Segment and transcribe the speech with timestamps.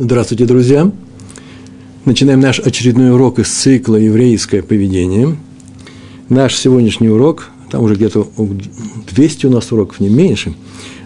[0.00, 0.92] Здравствуйте, друзья!
[2.04, 5.36] Начинаем наш очередной урок из цикла «Еврейское поведение».
[6.28, 8.24] Наш сегодняшний урок, там уже где-то
[9.10, 10.54] 200 у нас уроков, не меньше.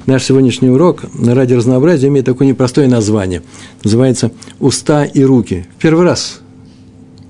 [0.04, 3.42] Наш сегодняшний урок ради разнообразия имеет такое непростое название.
[3.82, 5.66] Называется «Уста и руки».
[5.78, 6.42] Первый раз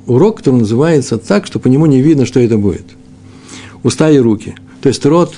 [0.09, 2.87] урок, который называется так, что по нему не видно, что это будет.
[3.85, 4.57] Уста и руки.
[4.81, 5.37] То есть рот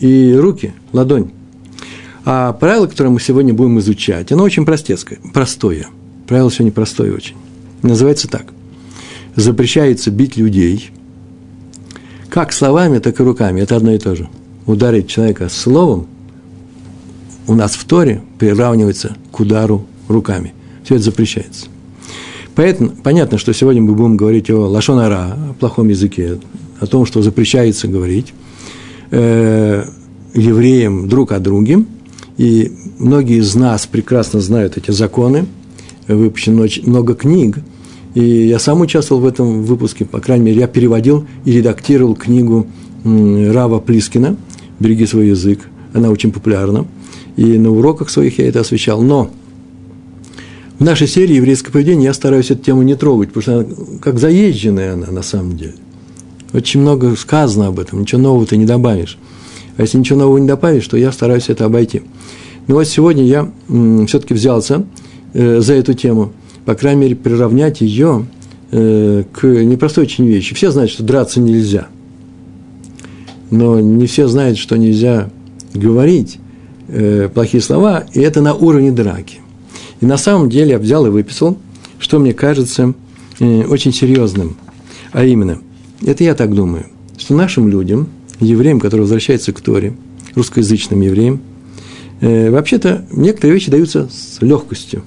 [0.00, 1.30] и руки, ладонь.
[2.24, 5.86] А правило, которое мы сегодня будем изучать, оно очень простецкое, простое.
[6.26, 7.36] Правило сегодня простое очень.
[7.82, 8.46] Называется так.
[9.36, 10.90] Запрещается бить людей
[12.28, 13.60] как словами, так и руками.
[13.60, 14.28] Это одно и то же.
[14.66, 16.06] Ударить человека словом
[17.46, 20.52] у нас в Торе приравнивается к удару руками.
[20.84, 21.66] Все это запрещается.
[22.54, 26.38] Поэтому понятно, что сегодня мы будем говорить о лашонара, о плохом языке,
[26.78, 28.34] о том, что запрещается говорить
[29.10, 29.84] э,
[30.34, 31.84] евреям друг о друге–
[32.40, 35.44] и многие из нас прекрасно знают эти законы,
[36.08, 37.58] выпущено очень много книг,
[38.14, 42.66] и я сам участвовал в этом выпуске, по крайней мере, я переводил и редактировал книгу
[43.04, 44.38] Рава Плискина
[44.78, 46.86] «Береги свой язык», она очень популярна,
[47.36, 49.30] и на уроках своих я это освещал, но
[50.78, 54.18] в нашей серии «Еврейское поведение» я стараюсь эту тему не трогать, потому что она как
[54.18, 55.74] заезженная она на самом деле.
[56.54, 59.18] Очень много сказано об этом, ничего нового ты не добавишь.
[59.80, 62.02] А если ничего нового не добавишь, то я стараюсь это обойти.
[62.66, 63.50] Но вот сегодня я
[64.06, 64.84] все-таки взялся
[65.32, 66.34] э, за эту тему,
[66.66, 68.26] по крайней мере, приравнять ее
[68.72, 70.54] э, к непростой очень вещи.
[70.54, 71.88] Все знают, что драться нельзя.
[73.50, 75.30] Но не все знают, что нельзя
[75.72, 76.38] говорить
[76.88, 79.38] э, плохие слова, и это на уровне драки.
[80.02, 81.56] И на самом деле я взял и выписал,
[81.98, 82.92] что мне кажется
[83.40, 84.58] очень серьезным.
[85.12, 85.58] А именно,
[86.04, 86.84] это я так думаю,
[87.16, 88.08] что нашим людям–
[88.40, 89.94] евреям, которые возвращаются к Торе,
[90.34, 91.40] русскоязычным евреям,
[92.20, 95.04] э, вообще-то некоторые вещи даются с легкостью.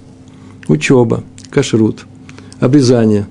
[0.68, 2.06] Учеба, кашрут,
[2.60, 3.28] обрезание,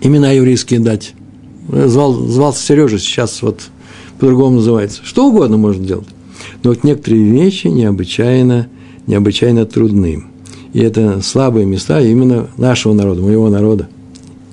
[0.00, 1.14] имена еврейские дать.
[1.70, 3.68] Э, звал, звался Сережа, сейчас вот
[4.18, 5.02] по-другому называется.
[5.04, 6.08] Что угодно можно делать.
[6.62, 8.68] Но вот некоторые вещи необычайно,
[9.06, 10.24] необычайно трудны.
[10.72, 13.88] И это слабые места именно нашего народа, моего народа,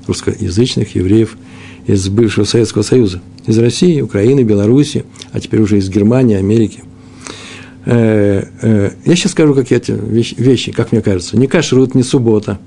[0.07, 1.37] русскоязычных евреев
[1.85, 6.83] из бывшего Советского Союза– из России, Украины, Беларуси, а теперь уже из Германии, Америки.
[7.85, 11.37] Э, э, я сейчас скажу какие-то вещи, как мне кажется.
[11.37, 12.59] Не кашрут, не суббота,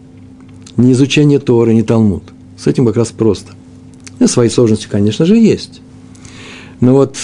[0.77, 2.25] не изучение Торы, не Талмуд.
[2.59, 3.53] С этим как раз просто.
[4.19, 5.81] И свои сложности, конечно же, есть.
[6.81, 7.17] Но вот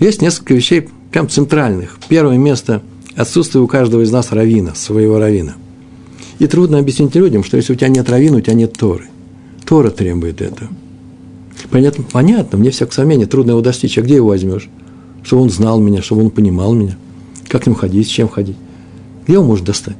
[0.00, 1.98] есть несколько вещей прям центральных.
[2.08, 2.82] Первое место–
[3.16, 5.56] отсутствие у каждого из нас равина, своего равина.
[6.38, 9.06] И трудно объяснить людям, что если у тебя нет равина, у тебя нет Торы.
[9.64, 10.68] Тора требует этого.
[11.70, 13.98] Понятно, понятно, мне всякое сомнение, трудно его достичь.
[13.98, 14.68] А где его возьмешь?
[15.22, 16.96] Чтобы он знал меня, чтобы он понимал меня.
[17.48, 18.56] Как к нему ходить, с чем ходить.
[19.24, 19.96] Где его может достать?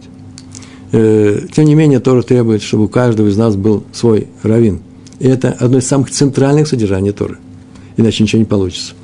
[0.92, 4.80] Э, тем не менее, Тора требует, чтобы у каждого из нас был свой равин.
[5.18, 7.38] И это одно из самых центральных содержаний Торы.
[7.96, 8.94] Иначе ничего не получится.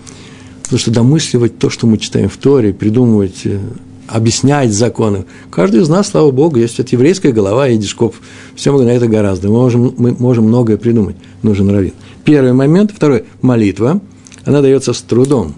[0.62, 3.58] Потому что домысливать то, что мы читаем в Торе, придумывать, э,
[4.06, 5.24] объяснять законы.
[5.50, 8.20] Каждый из нас, слава Богу, есть вот еврейская голова и дешков.
[8.54, 9.48] Все мы на это гораздо.
[9.48, 11.16] Мы можем, мы можем многое придумать.
[11.42, 11.92] Нужен равин.
[12.24, 12.92] Первый момент.
[12.94, 14.00] Второй– молитва.
[14.44, 15.54] Она дается с трудом,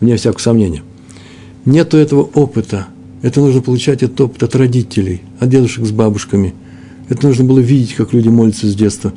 [0.00, 0.82] вне всякого сомнения.
[1.66, 2.86] Нету этого опыта.
[3.22, 6.54] Это нужно получать этот опыт от родителей, от дедушек с бабушками.
[7.10, 9.12] Это нужно было видеть, как люди молятся с детства.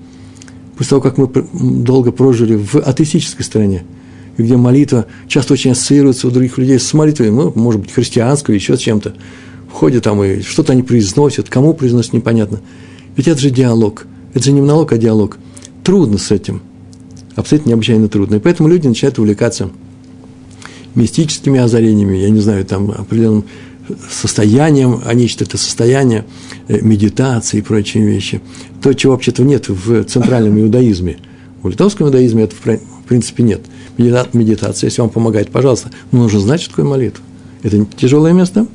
[0.78, 1.30] После того, как мы
[1.84, 3.86] долго прожили в атеистической стране,
[4.38, 8.76] где молитва часто очень ассоциируется у других людей с молитвой, ну, может быть, христианской, еще
[8.76, 9.14] с чем-то.
[9.70, 12.60] Входят там и что-то они произносят, кому произносят, непонятно.
[13.16, 14.06] Ведь это же диалог.
[14.34, 15.38] Это же не монолог, а диалог.
[15.84, 16.62] Трудно с этим–
[17.36, 18.36] абсолютно необычайно трудно.
[18.36, 19.70] И поэтому люди начинают увлекаться
[20.96, 23.46] мистическими озарениями, я не знаю, там определенным
[24.10, 26.26] состоянием, они ищут это состояние
[26.68, 28.42] э, медитации и прочие вещи.
[28.82, 31.18] То, чего вообще-то нет в центральном иудаизме.
[31.62, 33.62] В литовском иудаизме это в принципе нет.
[33.98, 37.24] Медитация, если вам помогает, пожалуйста, но нужно знать, что такое молитва.
[37.64, 38.68] Это тяжелое место.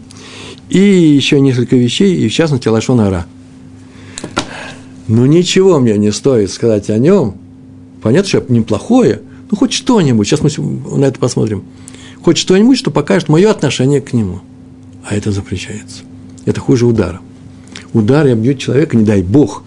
[0.68, 3.26] И еще несколько вещей, и в частности, Лашон Ара.
[5.06, 7.36] Ну, ничего мне не стоит сказать о нем–
[8.02, 10.50] Понятно, что неплохое, ну хоть что-нибудь, сейчас мы
[10.96, 11.64] на это посмотрим,
[12.22, 14.40] хоть что-нибудь, что покажет мое отношение к нему.
[15.04, 16.02] А это запрещается.
[16.44, 17.20] Это хуже удара.
[17.92, 19.62] Удар я бью человека, не дай бог.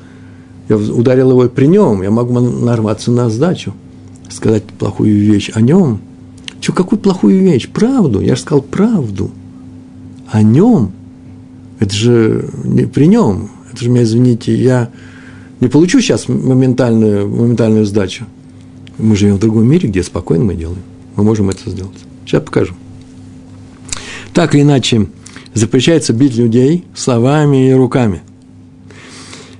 [0.70, 3.74] Я ударил его при нем, я могу нарваться на сдачу,
[4.30, 6.00] сказать плохую вещь о нем.
[6.62, 7.68] Че, какую плохую вещь?
[7.68, 8.22] Правду.
[8.22, 9.32] Я же сказал правду.
[10.32, 10.92] О нем.
[11.80, 13.50] Это же не при нем.
[13.74, 14.90] Это же меня, извините, я
[15.62, 18.26] не получу сейчас моментальную, моментальную сдачу.
[18.98, 20.82] Мы живем в другом мире, где спокойно мы делаем.
[21.16, 21.98] Мы можем это сделать.
[22.26, 22.74] Сейчас покажу.
[24.34, 25.08] Так или иначе,
[25.54, 28.22] запрещается бить людей словами и руками.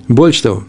[0.08, 0.64] Больше того,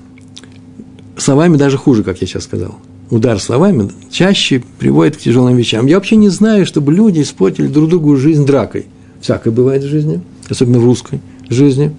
[1.18, 2.76] словами даже хуже, как я сейчас сказал.
[3.10, 5.88] Удар словами чаще приводит к тяжелым вещам.
[5.88, 8.86] Я вообще не знаю, чтобы люди испортили друг другу жизнь дракой.
[9.22, 11.96] Всякое бывает в жизни, особенно в русской жизни,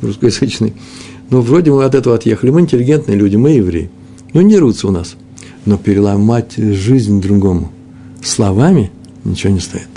[0.00, 0.74] в русскоязычной.
[1.30, 2.50] Но вроде мы от этого отъехали.
[2.50, 3.90] Мы интеллигентные люди, мы евреи.
[4.32, 5.16] Ну, не рутся у нас.
[5.64, 7.72] Но переломать жизнь другому
[8.22, 8.90] словами
[9.24, 9.88] ничего не стоит.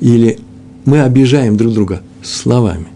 [0.00, 0.38] Или
[0.84, 2.86] мы обижаем друг друга словами.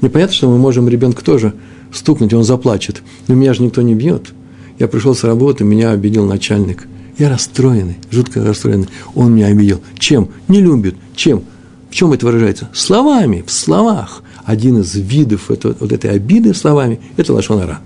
[0.00, 1.54] Непонятно, что мы можем ребенка тоже
[1.92, 3.02] стукнуть, он заплачет.
[3.28, 4.32] Но меня же никто не бьет.
[4.78, 6.88] Я пришел с работы, меня обидел начальник.
[7.16, 8.88] Я расстроенный, жутко расстроенный.
[9.14, 9.80] Он меня обидел.
[9.98, 10.30] Чем?
[10.48, 10.96] Не любит.
[11.14, 11.44] Чем?
[11.90, 12.68] В чем это выражается?
[12.74, 14.23] Словами, в словах.
[14.44, 17.80] Один из видов это, вот этой обиды словами– это лошонара.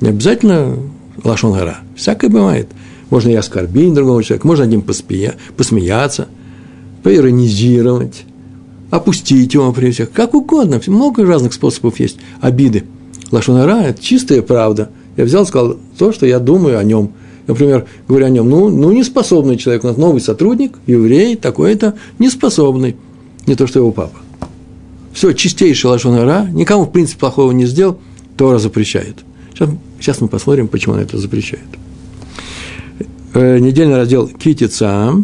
[0.00, 0.76] Не обязательно
[1.22, 1.78] лошонара.
[1.94, 2.68] Всякое бывает.
[3.10, 6.28] Можно и оскорбить другого человека, можно над ним посмея, посмеяться,
[7.02, 8.24] поиронизировать,
[8.90, 10.80] опустить его при всех, как угодно.
[10.86, 12.84] Много разных способов есть обиды.
[13.30, 14.90] Лошонара– это чистая правда.
[15.16, 17.12] Я взял и сказал то, что я думаю о нем.
[17.46, 22.96] Например, говорю о нем, ну, ну, неспособный человек, у нас новый сотрудник, еврей, такой-то, неспособный.
[23.46, 24.16] Не то, что его папа.
[25.12, 27.98] Все, чистейший лошонара, никому, в принципе, плохого не сделал,
[28.36, 29.16] Тора запрещает.
[29.52, 31.64] Сейчас, сейчас мы посмотрим, почему он это запрещает.
[33.34, 35.14] Э, недельный раздел Китица,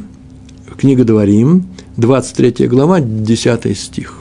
[0.76, 1.66] книга Дворим,
[1.96, 4.18] 23 глава, 10 стих.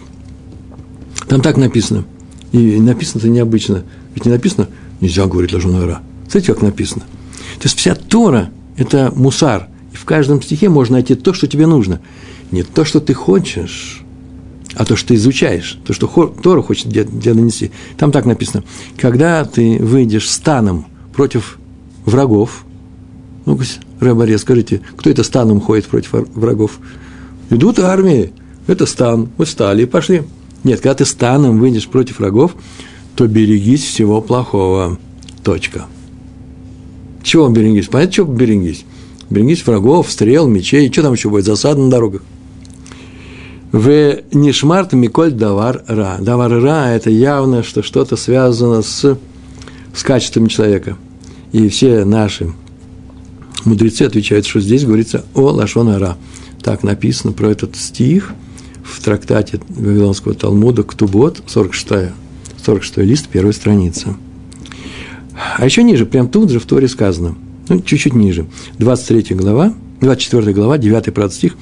[1.27, 2.05] Там так написано–
[2.55, 3.83] и написано это необычно.
[4.13, 4.69] Ведь не написано,
[5.01, 6.01] нельзя говорить лажунара.
[6.29, 7.01] Смотрите, как написано.
[7.59, 9.67] То есть вся Тора– это мусар.
[9.91, 11.99] И в каждом стихе можно найти то, что тебе нужно.
[12.51, 14.04] Не то, что ты хочешь,
[14.75, 17.71] а то, что ты изучаешь, то, что Тора хочет тебе донести.
[17.97, 18.63] Там так написано.
[18.97, 21.57] Когда ты выйдешь станом против
[22.05, 22.65] врагов,
[23.45, 23.63] ну-ка,
[23.99, 26.79] Рэбаре, скажите, кто это станом ходит против врагов?
[27.49, 28.33] Идут армии,
[28.67, 30.23] это стан, мы встали и пошли.
[30.63, 32.55] Нет, когда ты станом выйдешь против врагов,
[33.15, 34.99] то берегись всего плохого.
[35.43, 35.85] Точка.
[37.23, 37.87] Чего берегись?
[37.87, 38.83] Понятно, чего берегись?
[39.29, 40.91] Берегись врагов, стрел, мечей.
[40.91, 41.45] Что там еще будет?
[41.45, 42.23] Засад на дорогах.
[43.75, 46.17] В Нишмарт Миколь Давар Ра.
[46.21, 49.17] Давар Ра– это явно, что что-то связано с,
[49.93, 50.95] с качествами человека.
[51.51, 52.53] И все наши
[53.65, 56.17] мудрецы отвечают, что здесь говорится о Лашона Ра.
[56.63, 58.33] Так написано про этот стих–
[58.85, 62.11] в трактате Вавилонского Талмуда «Ктубот», 46,
[62.63, 64.15] 46 лист, первая страница.
[65.57, 67.35] А еще ниже, прям тут же в Торе сказано,
[67.67, 68.45] ну, чуть-чуть ниже,
[68.77, 71.57] 23 глава, 24 глава, 9 правда стих,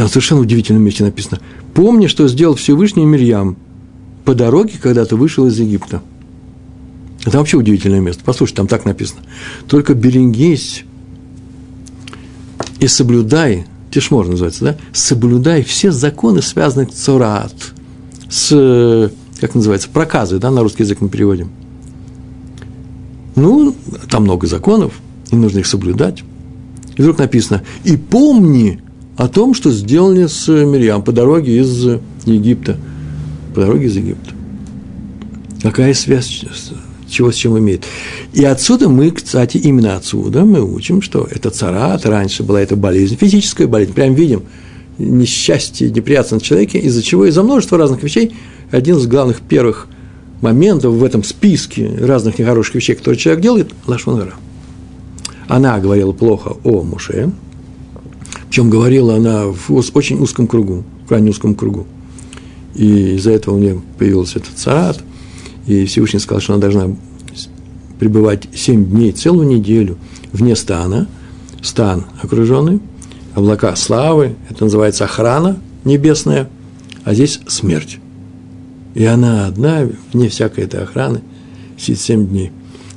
[0.00, 1.40] там совершенно удивительном месте написано,
[1.74, 3.58] «Помни, что сделал Всевышний Мирьям
[4.24, 6.00] по дороге, когда ты вышел из Египта».
[7.26, 8.22] Это вообще удивительное место.
[8.24, 9.20] Послушай, там так написано.
[9.68, 10.86] «Только берегись
[12.78, 17.52] и соблюдай Тишмор называется, да, соблюдай все законы, связанные с цурат,
[18.30, 21.50] с, как называется, проказы, да, на русский язык мы переводим.
[23.36, 23.76] Ну,
[24.08, 24.94] там много законов,
[25.30, 26.24] и нужно их соблюдать.
[26.96, 28.80] И вдруг написано, и помни
[29.20, 31.84] о том, что сделали с Мирьям по дороге из
[32.24, 32.78] Египта.
[33.54, 34.30] По дороге из Египта.
[35.62, 36.42] Какая связь
[37.06, 37.84] чего с чем имеет.
[38.32, 43.18] И отсюда мы, кстати, именно отсюда мы учим, что это царат, раньше была эта болезнь,
[43.20, 44.44] физическая болезнь, прям видим
[44.96, 48.34] несчастье, неприятность человека, из-за чего, из-за множества разных вещей,
[48.70, 49.86] один из главных первых
[50.40, 54.32] моментов в этом списке разных нехороших вещей, которые человек делает, Лашонара.
[55.46, 57.32] Она говорила плохо о Муше,
[58.50, 61.86] причем говорила она в очень узком кругу, в крайне узком кругу.
[62.74, 65.02] И из-за этого у нее появился этот царат–
[65.66, 66.96] и Всевышний сказал, что она должна
[68.00, 69.98] пребывать семь дней, целую неделю
[70.32, 71.06] вне стана,
[71.62, 72.80] стан окруженный,
[73.34, 76.48] облака славы, это называется охрана небесная,
[77.04, 77.98] а здесь смерть.
[78.94, 81.20] И она одна, вне всякой этой охраны,
[81.78, 82.50] сидит семь дней.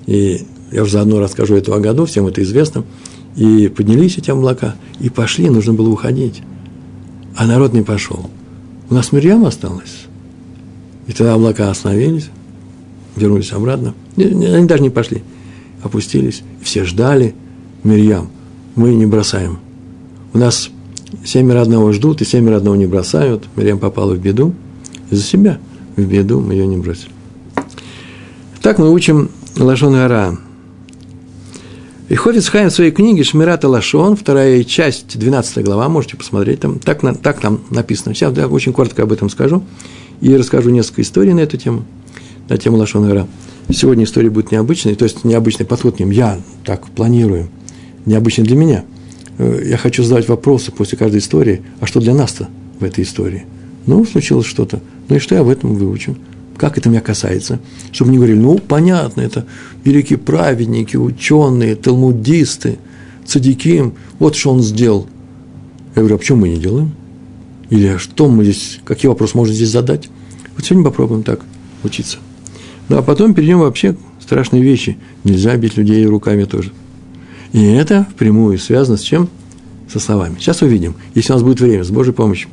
[0.07, 2.83] И я уже заодно расскажу это о году, всем это известно.
[3.35, 6.41] И поднялись эти облака, и пошли, нужно было уходить.
[7.35, 8.29] А народ не пошел.
[8.89, 10.05] У нас Мирьям осталось.
[11.07, 12.29] И тогда облака остановились,
[13.15, 13.93] вернулись обратно.
[14.17, 15.23] Они даже не пошли.
[15.81, 16.43] Опустились.
[16.61, 17.33] Все ждали.
[17.83, 18.29] Мирьям,
[18.75, 19.59] мы не бросаем.
[20.33, 20.69] У нас
[21.25, 23.45] семеро одного ждут, и семеро одного не бросают.
[23.55, 24.53] Мирьям попала в беду.
[25.09, 25.59] Из-за себя
[25.95, 27.11] в беду мы ее не бросили.
[28.61, 30.37] Так мы учим Лашон Ара.
[32.10, 36.79] И Хофиц Хайм в своей книге Шмирата Лашон, вторая часть, 12 глава, можете посмотреть, там,
[36.79, 38.13] так, так там написано.
[38.13, 39.63] Сейчас я очень коротко об этом скажу
[40.22, 41.86] и расскажу несколько историй на эту тему–
[42.50, 43.27] на тему Лашон
[43.69, 46.12] Сегодня история будет необычной, то есть необычный подход к ним.
[46.12, 47.48] Я так планирую,
[48.05, 48.83] необычный для меня.
[49.38, 53.45] Э, я хочу задавать вопросы после каждой истории, а что для нас-то в этой истории?
[53.86, 54.81] Ну, случилось что-то.
[55.07, 56.17] Ну и что я в этом выучу?
[56.57, 57.60] Как это меня касается?
[57.91, 59.45] Чтобы не говорили, ну, понятно, это
[59.83, 62.77] великие праведники, ученые, талмудисты,
[63.25, 65.07] цадиким, вот что он сделал.
[65.95, 66.91] Я говорю, а почему мы не делаем?
[67.69, 70.10] Или а что мы здесь, какие вопросы можно здесь задать?
[70.55, 71.41] Вот сегодня попробуем так
[71.83, 72.17] учиться.
[72.89, 74.98] Ну, а потом перейдем вообще страшные вещи.
[75.24, 76.72] Нельзя бить людей руками тоже.
[77.51, 79.29] И это впрямую связано с чем?
[79.91, 80.36] Со словами.
[80.39, 82.50] Сейчас увидим, если у нас будет время, с Божьей помощью.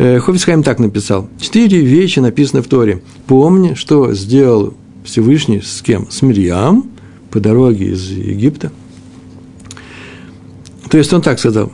[0.00, 1.28] Э, Хофисхайм так написал.
[1.38, 3.02] Четыре вещи написаны в Торе.
[3.26, 4.72] Помни, что сделал
[5.04, 6.10] Всевышний с кем?
[6.10, 6.88] С Мирьям
[7.30, 8.72] по дороге из Египта.
[10.88, 11.70] То есть он так сказал.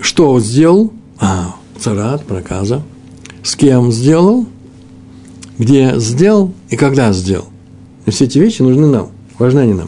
[0.00, 0.92] Что он сделал?
[1.20, 2.82] А, царат, проказа.
[3.44, 4.44] С кем сделал?
[5.58, 7.46] Где сделал и когда сделал.
[8.04, 9.86] И все эти вещи нужны нам, важны они нам.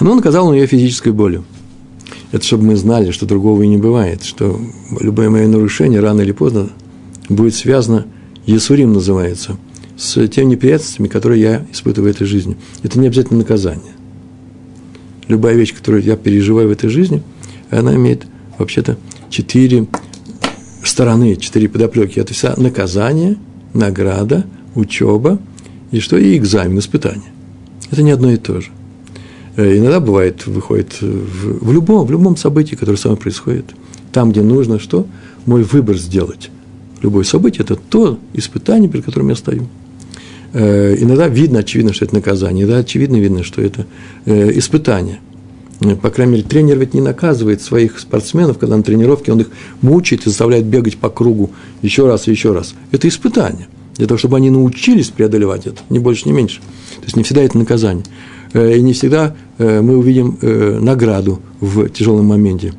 [0.00, 1.44] Но он наказал на ее физической болью.
[2.32, 4.60] Это чтобы мы знали, что другого и не бывает, что
[5.00, 6.70] любое мое нарушение рано или поздно
[7.28, 8.06] будет связано,
[8.46, 9.56] Есурим называется,
[9.96, 12.56] с теми неприятностями, которые я испытываю в этой жизни.
[12.82, 13.92] Это не обязательно наказание.
[15.28, 17.22] Любая вещь, которую я переживаю в этой жизни,
[17.70, 18.26] она имеет
[18.58, 18.96] вообще-то
[19.28, 19.86] четыре
[20.84, 22.18] стороны, четыре подоплеки.
[22.18, 23.36] Это вся наказание,
[23.74, 24.44] награда,
[24.74, 25.38] учеба
[25.90, 26.16] и что?
[26.16, 27.32] И экзамен, испытание.
[27.90, 28.70] Это не одно и то же.
[29.60, 33.66] Э, иногда бывает, выходит в, в, любом, в любом событии, которое со мной происходит,
[34.10, 35.06] там, где нужно что?
[35.44, 36.50] Мой выбор сделать.
[37.02, 39.68] Любое событие– это то испытание, перед которым я стою.
[40.54, 43.84] Э, иногда видно, очевидно, что это наказание, иногда очевидно видно, что это
[44.24, 45.20] э, испытание.
[46.02, 49.50] По крайней мере, тренер ведь не наказывает своих спортсменов, когда на тренировке он их
[49.82, 51.50] мучает и заставляет бегать по кругу
[51.82, 52.74] еще раз и еще раз.
[52.92, 53.66] Это испытание.
[53.96, 56.60] Для того, чтобы они научились преодолевать это, ни больше, ни меньше.
[56.96, 58.04] То есть не всегда это наказание.
[58.52, 62.74] Э, и не всегда э, мы увидим э, награду в тяжелом моменте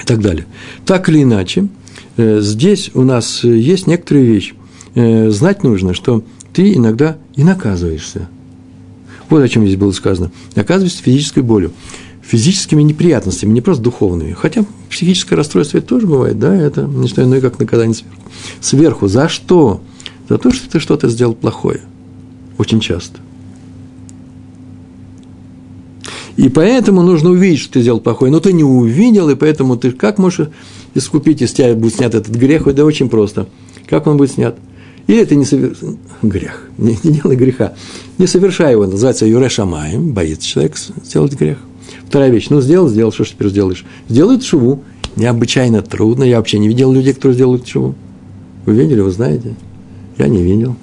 [0.00, 0.46] и так далее.
[0.84, 1.68] Так или иначе,
[2.16, 4.54] здесь у нас есть некоторые вещи.
[4.94, 6.22] Знать нужно, что
[6.52, 8.28] ты иногда и наказываешься.
[9.30, 10.30] Вот о чем здесь было сказано.
[10.54, 11.72] Наказываешься физической болью.
[12.22, 14.32] Физическими неприятностями, не просто духовными.
[14.32, 18.20] Хотя психическое расстройство это тоже бывает, да, это не что иное, как наказание сверху.
[18.60, 19.08] Сверху.
[19.08, 19.80] За что?
[20.28, 21.80] За то, что ты что-то сделал плохое.
[22.58, 23.20] Очень часто.
[26.36, 28.32] И поэтому нужно увидеть, что ты сделал плохое.
[28.32, 30.48] Но ты не увидел, и поэтому ты как можешь
[30.94, 32.72] искупить, если тебя будет снят этот грех?
[32.74, 33.46] Да очень просто.
[33.86, 34.56] Как он будет снят?
[35.06, 35.76] Или это не совер...
[36.22, 37.74] грех, не, не делай греха.
[38.18, 41.58] Не совершай его, называется Юре Шамаем, боится человек сделать грех.
[42.08, 43.84] Вторая вещь, ну сделал, сделал, что ж теперь сделаешь?
[44.08, 44.82] Сделай шуву.
[45.16, 47.94] Необычайно трудно, я вообще не видел людей, которые сделают шуву.
[48.66, 49.54] Вы видели, вы знаете?
[50.16, 50.74] Я не видел.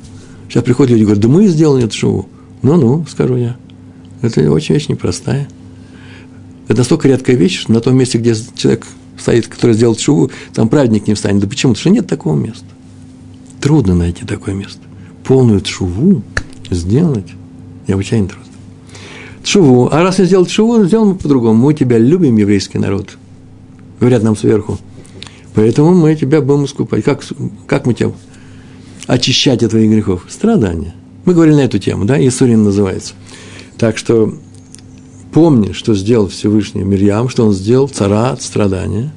[0.47, 2.29] Сейчас приходят люди и говорят, да мы сделали эту шуву.
[2.61, 3.57] Ну-ну, скажу я.
[4.21, 5.47] Это очень вещь непростая.
[6.67, 8.85] Это настолько редкая вещь, что на том месте, где человек
[9.17, 11.41] стоит, который сделал шуву, там праведник не встанет.
[11.41, 11.73] Да почему?
[11.73, 12.65] Потому что нет такого места.
[13.59, 14.79] Трудно найти такое место.
[15.23, 16.23] Полную шуву
[16.69, 17.27] сделать
[17.87, 18.45] необычайно трудно.
[19.43, 19.89] Шуву.
[19.91, 21.61] А раз я сделал шуву, сделаем по-другому.
[21.61, 23.17] Мы тебя любим, еврейский народ.
[23.99, 24.79] Говорят нам сверху.
[25.53, 27.03] Поэтому мы тебя будем искупать.
[27.03, 27.23] Как,
[27.67, 28.11] как мы тебя
[29.07, 30.25] очищать от твоих грехов?
[30.29, 30.95] Страдания.
[31.25, 33.13] Мы говорили на эту тему, да, Иисурин называется.
[33.81, 34.31] Так что
[35.33, 39.11] помни, что сделал Всевышний Мирьям, что он сделал цара от страдания.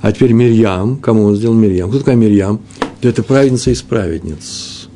[0.00, 1.88] А теперь Мирьям, кому он сделал Мирьям?
[1.88, 2.60] Кто такая Мирьям?
[3.02, 4.88] Да это праведница из праведниц.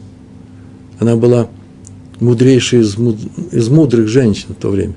[1.01, 1.49] Она была
[2.21, 3.17] мудрейшей из, муд...
[3.51, 4.95] из мудрых женщин в то время.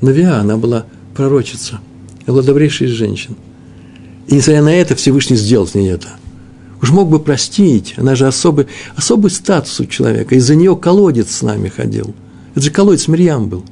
[0.00, 1.80] Навиа, она была пророчица.
[2.24, 3.36] Она была добрейшей из женщин.
[4.26, 6.08] И несмотря на это, Всевышний сделал с ней это.
[6.80, 10.34] Уж мог бы простить, она же особый, особый статус у человека.
[10.34, 12.14] Из-за нее колодец с нами ходил–
[12.54, 13.64] это же колодец Мирьям был.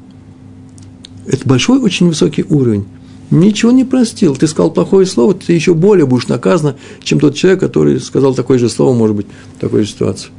[1.27, 2.85] Это большой, очень высокий уровень.
[3.31, 4.37] Ничего не простил.
[4.37, 8.59] Ты сказал плохое слово, ты еще более будешь наказан, чем тот человек, который сказал такое
[8.59, 10.31] же слово, может быть, в такой же ситуации.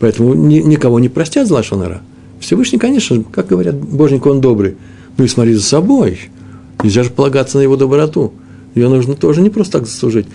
[0.00, 2.02] Поэтому ни, никого не простят зла Шонара.
[2.40, 4.76] Всевышний, конечно, как говорят, Божник, он добрый.
[5.16, 6.18] Ну и смотри за собой.
[6.82, 8.32] Нельзя же полагаться на его доброту.
[8.74, 10.26] Ее нужно тоже не просто так заслужить.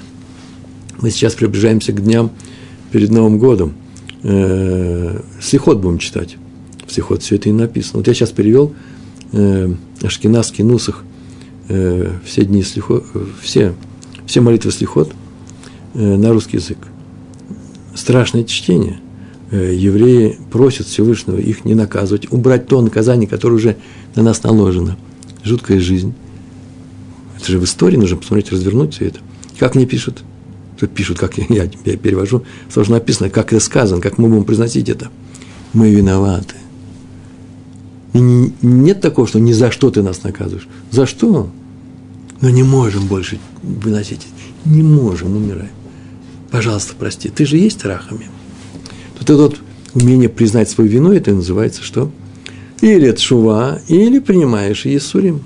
[1.01, 2.31] Мы сейчас приближаемся к дням
[2.91, 3.73] перед Новым годом.
[4.23, 6.37] Э, Слихот будем читать
[6.91, 7.99] в Сихот все это и написано.
[7.99, 8.73] Вот я сейчас перевел
[9.31, 11.03] э, Ашкенадский Нусах,
[11.69, 13.05] э, все дни слихот,
[13.41, 13.73] все,
[14.25, 15.11] все молитвы слихот
[15.93, 16.77] э, на русский язык.
[17.95, 18.99] Страшное чтение.
[19.51, 23.77] Э, евреи просят Всевышнего их не наказывать, убрать то наказание, которое уже
[24.15, 24.97] на нас наложено.
[25.43, 26.13] Жуткая жизнь.
[27.37, 29.19] Это же в истории нужно посмотреть, развернуть все это.
[29.57, 30.23] Как мне пишут?
[30.77, 34.89] Тут пишут, как я, я перевожу, сложно написано, как это сказано, как мы будем произносить
[34.89, 35.09] это.
[35.73, 36.55] Мы виноваты.
[38.13, 40.67] И нет такого, что ни за что ты нас наказываешь.
[40.91, 41.49] За что?
[42.41, 44.27] Но не можем больше выносить.
[44.65, 45.69] Не можем, умираем.
[46.49, 47.29] Пожалуйста, прости.
[47.29, 48.27] Ты же есть рахами.
[49.17, 49.59] Вот это вот
[49.93, 52.11] умение признать свою вину, это называется что?
[52.81, 55.41] Или это шува, или принимаешь Иисурим.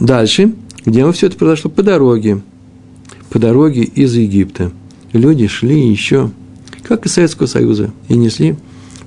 [0.00, 0.52] Дальше,
[0.84, 1.70] где мы все это произошло?
[1.70, 2.42] По дороге.
[3.30, 4.70] По дороге из Египта.
[5.12, 6.30] Люди шли еще,
[6.82, 8.56] как из Советского Союза, и несли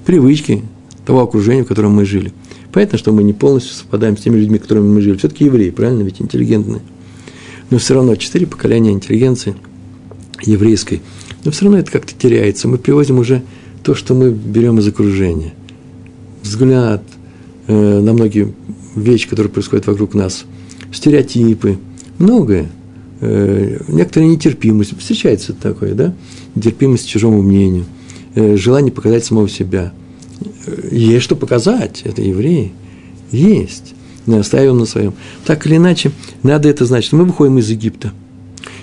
[0.05, 0.63] привычки
[1.09, 2.31] того окружения, в котором мы жили.
[2.71, 5.17] Понятно, что мы не полностью совпадаем с теми людьми, которыми мы жили.
[5.17, 6.81] Все-таки евреи, правильно, ведь интеллигентные.
[7.71, 9.55] Но все равно четыре поколения интеллигенции
[10.43, 11.01] еврейской.
[11.43, 12.67] Но все равно это как-то теряется.
[12.67, 13.41] Мы привозим уже
[13.81, 15.55] то, что мы берем из окружения.
[16.43, 17.01] Взгляд
[17.65, 18.53] э, на многие
[18.95, 20.45] вещи, которые происходят вокруг нас,
[20.93, 21.79] стереотипы,
[22.19, 22.69] многое.
[23.21, 24.95] Э, некоторая нетерпимость.
[24.95, 26.13] Встречается такое, да?
[26.53, 27.85] Нетерпимость к чужому мнению,
[28.35, 29.91] э, желание показать самого себя.
[30.91, 32.71] Есть что показать, это евреи.
[33.31, 33.93] Есть.
[34.25, 35.13] Не оставим на своем.
[35.45, 36.11] Так или иначе,
[36.43, 38.11] надо это знать, что мы выходим из Египта.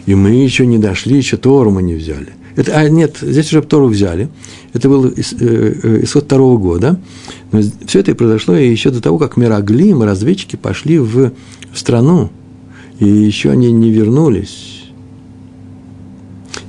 [0.06, 3.60] И мы еще не дошли, еще Тору мы не взяли– это, а нет, здесь уже
[3.62, 4.30] Тору взяли.
[4.72, 6.98] Это был э, э, исход второго года.
[7.52, 11.32] Но все это произошло еще до того, как Мираглим, разведчики, пошли в,
[11.70, 12.30] в страну.
[12.98, 14.84] И еще они не вернулись.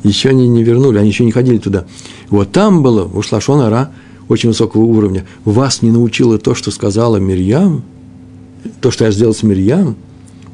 [0.04, 1.86] Еще они не вернули, они еще не ходили туда.
[2.30, 3.92] Вот там было, ушла Шонара
[4.30, 5.26] очень высокого уровня.
[5.46, 7.84] Вас не научило то, что сказала Мирьям,
[8.82, 9.96] то, что я сделал с Мирьям.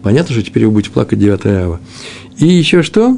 [0.01, 1.80] Понятно, что теперь вы будете плакать 9 ава.
[2.38, 3.18] И еще что?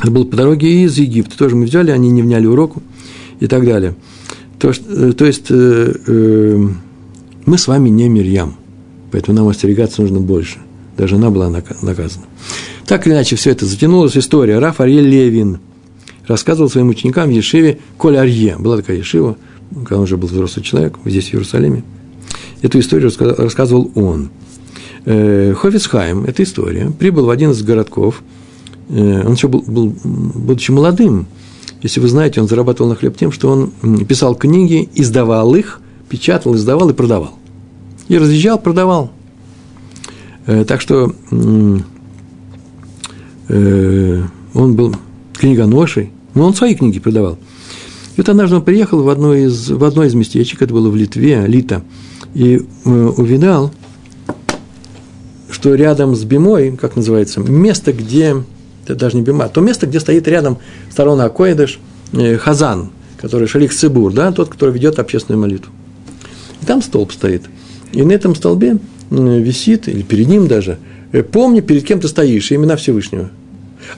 [0.00, 1.36] Это было по дороге из Египта.
[1.36, 2.82] Тоже мы взяли, они не вняли уроку
[3.40, 3.94] и так далее.
[4.58, 6.68] То, что, э, то есть э, э,
[7.46, 8.54] мы с вами не Мирьям,
[9.10, 10.58] поэтому нам остерегаться нужно больше.
[10.96, 12.26] Даже она была наказана.
[12.86, 14.58] Так или иначе, все это затянулась история.
[14.58, 15.58] Раф Арье Левин
[16.26, 18.56] рассказывал своим ученикам в Ешиве Коль Арье.
[18.58, 19.36] Была такая Ешива,
[19.74, 21.84] когда он уже был взрослый человек, здесь, в Иерусалиме.
[22.62, 24.30] Эту историю рассказывал он.
[25.04, 28.22] Э, Хофицхайм, эта история, прибыл в один из городков–
[28.92, 31.26] Э, он еще был, был, будучи молодым,
[31.82, 33.72] если вы знаете, он зарабатывал на хлеб тем, что он
[34.04, 37.38] писал книги, издавал их, печатал, издавал и продавал.
[38.08, 39.10] И разъезжал, продавал.
[40.46, 41.14] Э, так что
[43.48, 44.96] он был
[45.42, 47.36] книгоношей, но он свои книги продавал.
[48.14, 50.94] И вот однажды он приехал в одно из, в одно из местечек, это было в
[50.94, 51.82] Литве, Лита,
[52.32, 53.72] и увидал,
[55.50, 58.36] что рядом с Бимой, как называется, место, где
[58.84, 60.58] это даже не бима, то место, где стоит рядом
[60.90, 61.80] сторона Акоидыш,
[62.12, 65.72] э, Хазан, который Шалих Цибур, да, тот, который ведет общественную молитву.
[66.60, 67.42] И там столб стоит.
[67.92, 68.78] И на этом столбе
[69.10, 70.78] висит, или перед ним даже,
[71.10, 73.30] э, помни, перед кем ты стоишь, имена Всевышнего.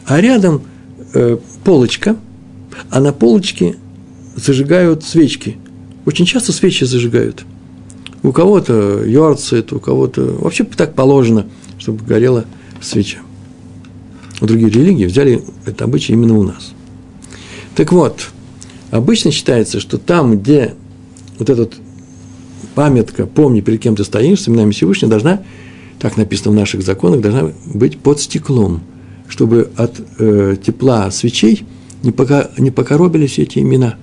[0.06, 0.62] А рядом
[1.14, 2.16] э, полочка,
[2.90, 3.76] а на полочке
[4.36, 5.56] зажигают свечки.
[6.06, 7.44] Очень часто свечи зажигают.
[8.22, 10.22] У кого-то йорцит, у кого-то...
[10.40, 11.46] Вообще так положено,
[11.78, 12.44] чтобы горела
[12.80, 13.18] свеча
[14.46, 16.72] другие религии взяли это обычай именно у нас.
[17.74, 18.28] Так вот,
[18.90, 20.74] обычно считается, что там, где
[21.38, 21.68] вот эта
[22.74, 25.42] памятка «помни, перед кем ты стоишь» с именами Всевышнего, должна,
[25.98, 28.82] так написано в наших законах, должна быть под стеклом,
[29.34, 31.66] чтобы от э, тепла свечей
[32.02, 33.96] не, пока, не покоробились эти имена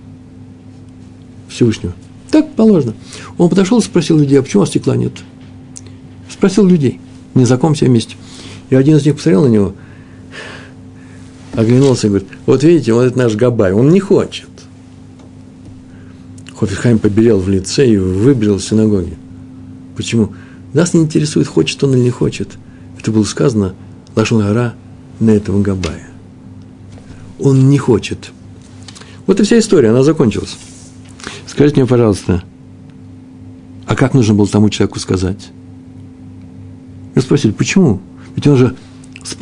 [1.48, 1.94] Всевышнего.
[2.30, 2.94] Так положено.
[3.38, 5.14] Он подошел и спросил людей, а почему у вас стекла нет?
[6.30, 7.00] Спросил людей,
[7.34, 8.16] не знакомься вместе.
[8.70, 9.74] И один из них посмотрел на него–
[11.54, 14.48] оглянулся и говорит, вот видите, вот это наш Габай, он не хочет.
[16.58, 19.18] Хофихайм побелел в лице и выбежал из синагоги.
[19.96, 20.34] Почему?
[20.74, 22.50] Нас не интересует, хочет он или не хочет.
[23.00, 23.74] Это было сказано
[24.16, 24.76] Лашон Гора
[25.22, 26.10] на этого Габая.
[27.40, 28.32] Он не хочет.
[29.28, 30.58] Вот и вся история, она закончилась.
[31.48, 32.44] Скажите мне, пожалуйста,
[33.86, 35.50] а как нужно было тому человеку сказать?
[37.16, 38.00] Я спросили, почему?
[38.36, 38.76] Ведь он же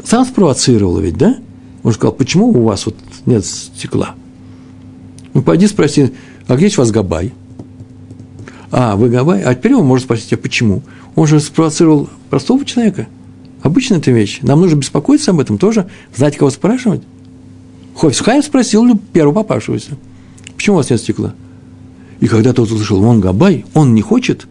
[0.04, 1.38] сам спровоцировал ведь, да?
[1.84, 4.16] Он сказал, почему у вас вот нет стекла?
[5.34, 6.12] Ну, пойди спроси,
[6.48, 7.34] а где у вас Габай?
[8.72, 9.42] А, вы Габай?
[9.44, 10.84] А теперь он может спросить, а почему?
[11.16, 13.08] Он же спровоцировал простого человека.
[13.62, 14.40] Обычная это вещь.
[14.42, 17.02] Нам нужно беспокоиться об этом тоже, знать, кого спрашивать.
[17.96, 19.98] Хойфсхайм спросил первого попавшегося,
[20.56, 21.34] почему у вас нет стекла?
[22.22, 24.48] И когда тот услышал, он Габай, он не хочет,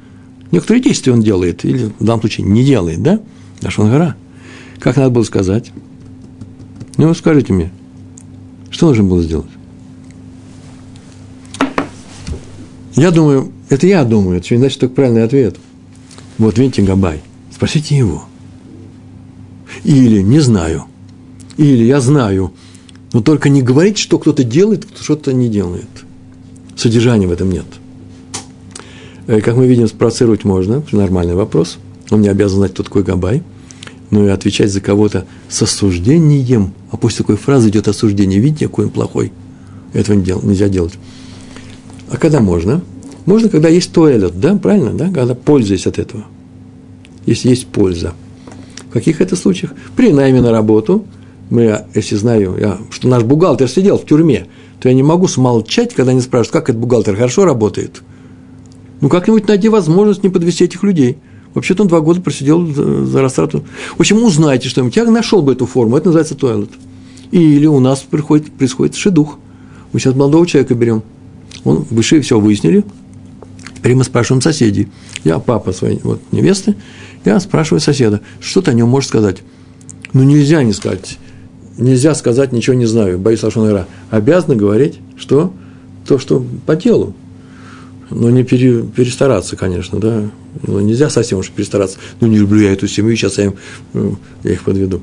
[0.51, 3.21] некоторые действия он делает, или в данном случае не делает, да?
[3.63, 4.17] Наш он гора.
[4.79, 5.73] Как надо было сказать?
[6.97, 7.73] Ну, скажите мне,
[8.71, 9.51] что нужно было сделать?
[12.95, 15.57] Я думаю, это я думаю, это значит только правильный ответ.
[16.37, 17.21] Вот видите, Габай,
[17.53, 18.25] спросите его.
[19.85, 20.85] Или не знаю.
[21.57, 22.53] Или я знаю.
[23.13, 25.89] Но только не говорите, что кто-то делает, кто что-то не делает.
[26.77, 27.67] Содержания в этом нет.
[29.27, 31.79] Э, как мы видим, спровоцировать можно, нормальный вопрос.
[32.11, 33.43] Он не обязан знать, кто такой Габай.
[34.11, 38.87] но и отвечать за кого-то с осуждением, а после такой фразы идет осуждение, видите, какой
[38.87, 39.33] он плохой,
[39.93, 40.95] этого нельзя делать.
[42.11, 42.81] А когда можно?
[43.27, 46.25] Можно, когда есть туалет, да, правильно, да, когда пользуясь от этого,
[47.27, 48.15] если есть польза.
[48.89, 49.73] В каких это случаях?
[49.97, 51.05] При найме на работу,
[51.51, 54.47] мы, если знаю, я, что наш бухгалтер сидел в тюрьме,
[54.81, 58.03] то я не могу смолчать, когда они спрашивают, как этот бухгалтер хорошо работает.
[59.01, 61.19] Ну, как-нибудь найди возможность не подвести этих людей.
[61.55, 63.65] Вообще-то он два года просидел за, растрату.
[63.97, 64.97] В общем, узнайте что-нибудь.
[64.97, 66.71] Я нашел бы эту форму, это называется туалет.
[67.31, 69.39] Или у нас приходит, происходит шедух.
[69.93, 71.03] Мы сейчас молодого человека берем.
[71.65, 72.85] Он выше все выяснили.
[73.79, 74.89] Теперь мы спрашиваем соседей.
[75.23, 76.75] Я папа своей вот, невесты.
[77.25, 79.39] Я спрашиваю соседа, что ты о нем можешь сказать.
[80.13, 81.17] Ну, нельзя не сказать.
[81.77, 83.21] Нельзя сказать, ничего не знаю.
[83.21, 85.53] Боюсь Лашон Обязаны говорить, что
[86.07, 87.15] то, что по телу.
[88.11, 90.29] Но не пере, перестараться, конечно, да.
[90.67, 91.99] Ну, нельзя совсем уж перестараться.
[92.21, 93.55] Ну, не люблю я эту семью, сейчас я, им,
[93.93, 95.03] ну, я их подведу.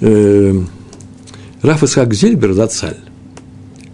[0.00, 0.60] Э,
[1.62, 2.98] Раф Исхак Зельбер, Зацаль,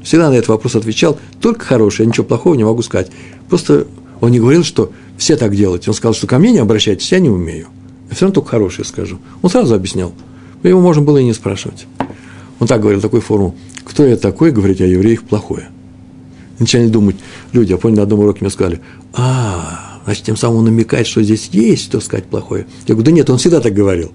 [0.03, 3.11] всегда на этот вопрос отвечал, только хорошее, ничего плохого не могу сказать.
[3.51, 3.87] Просто
[4.21, 5.87] он не говорил, что все так делают.
[5.89, 7.69] Он сказал, что ко мне не обращайтесь, я не умею.
[8.09, 9.19] Я все равно только хорошее скажу.
[9.43, 10.13] Он сразу объяснял.
[10.63, 11.87] Его можно было и не спрашивать.
[12.59, 13.55] Он так говорил, такой форму.
[13.85, 15.69] Кто я такой, говорить о евреях плохое.
[16.59, 17.17] начали думать,
[17.53, 18.81] люди, я помню, на одном уроке мне сказали,
[19.15, 22.67] а, значит, тем самым он намекает, что здесь есть что сказать плохое.
[22.87, 24.13] Я говорю, да нет, он всегда так говорил.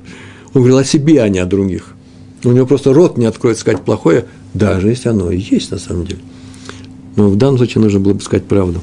[0.54, 1.96] Он говорил о себе, а не о других.
[2.44, 6.06] У него просто рот не откроет сказать плохое, даже если оно и есть на самом
[6.06, 6.20] деле.
[7.16, 8.82] Но в данном случае нужно было бы сказать правду.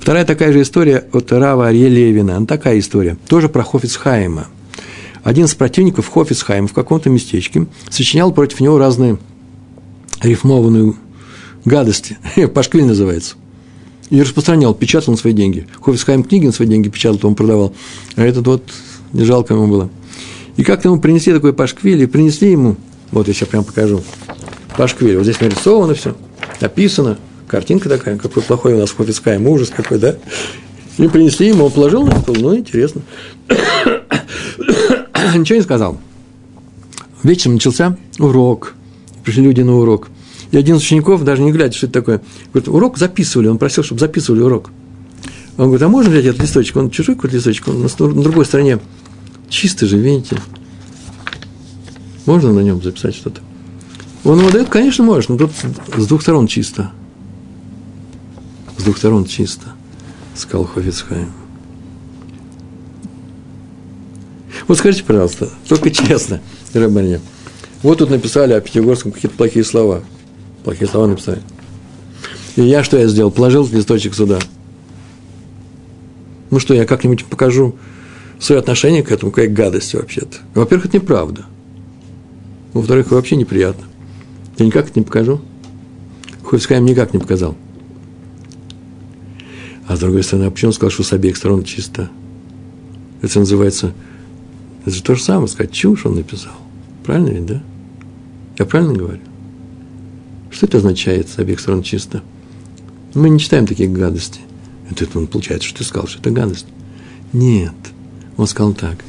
[0.00, 2.38] Вторая такая же история от Рава Арье Левина.
[2.38, 4.46] Она такая история, тоже про Хофицхайма.
[5.22, 9.18] Один из противников Хофицхайма в каком-то местечке сочинял против него разные
[10.22, 10.94] рифмованные
[11.66, 12.16] гадости.
[12.54, 13.36] Пашквиль называется.
[14.08, 15.68] И распространял, печатал на свои деньги.
[15.82, 17.74] Хофицхайм книги на свои деньги печатал, то он продавал.
[18.16, 18.72] А этот вот
[19.12, 19.90] не жалко ему было.
[20.56, 22.76] И как-то ему принесли такой пашквиль, и принесли ему,
[23.12, 24.02] вот я сейчас прям покажу,
[24.78, 25.16] пашквиль.
[25.16, 26.16] Вот здесь нарисовано все,
[26.60, 27.18] написано,
[27.50, 30.14] картинка такая, какой плохой у нас Хофицкайм, ужас какой, да?
[30.98, 33.02] И принесли ему, он положил на стол, ну, интересно.
[35.34, 35.98] Ничего не сказал.
[37.22, 38.74] Вечером начался урок.
[39.24, 40.08] Пришли люди на урок.
[40.52, 42.20] И один из учеников, даже не глядя, что это такое,
[42.52, 44.70] говорит, урок записывали, он просил, чтобы записывали урок.
[45.56, 46.76] Он говорит, а можно взять этот листочек?
[46.76, 48.78] Он чужой какой-то листочек, он на другой стороне
[49.48, 50.36] Чисто же, видите?
[52.24, 53.40] Можно на нем записать что-то?
[54.22, 55.50] Он ему дает, конечно, можешь, но тут
[55.96, 56.92] с двух сторон чисто.
[58.80, 59.74] С двух сторон чисто,
[60.34, 61.30] сказал Хофицхайм.
[64.66, 66.40] Вот скажите, пожалуйста, только честно,
[66.72, 67.20] Рабаня.
[67.82, 70.00] Вот тут написали о Пятигорском какие-то плохие слова.
[70.64, 71.42] Плохие слова написали.
[72.56, 73.30] И я что я сделал?
[73.30, 74.38] Положил листочек сюда.
[76.48, 77.76] Ну что, я как-нибудь покажу
[78.38, 80.38] свое отношение к этому, как гадость вообще-то.
[80.54, 81.44] Во-первых, это неправда.
[82.72, 83.84] Во-вторых, вообще неприятно.
[84.56, 85.42] Я никак это не покажу.
[86.44, 87.56] Хофицкайм никак не показал.
[89.90, 92.08] А с другой стороны, а почему он сказал, что с обеих сторон чисто?
[93.22, 93.92] Это называется,
[94.86, 96.52] это же то же самое, сказать, чушь он написал.
[97.04, 97.62] Правильно ведь, да?
[98.56, 99.20] Я правильно говорю?
[100.52, 102.22] Что это означает с обеих сторон чисто?
[103.14, 104.42] Мы не читаем таких гадостей.
[104.88, 106.66] Это он получается, что ты сказал, что это гадость.
[107.32, 107.74] Нет–
[108.36, 109.04] он сказал так,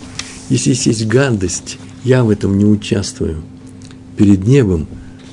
[0.49, 3.43] если есть гадость, я в этом не участвую.
[4.17, 4.87] Перед небом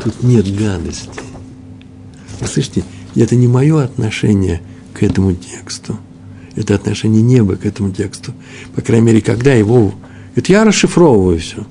[0.05, 1.09] тут нет гадости.
[2.39, 2.85] Вы слышите,
[3.17, 4.61] это не мое отношение
[4.99, 5.97] к этому тексту.
[6.57, 8.33] Это отношение неба к этому тексту.
[8.75, 9.95] По крайней мере, когда его...
[10.35, 11.67] Это я расшифровываю все.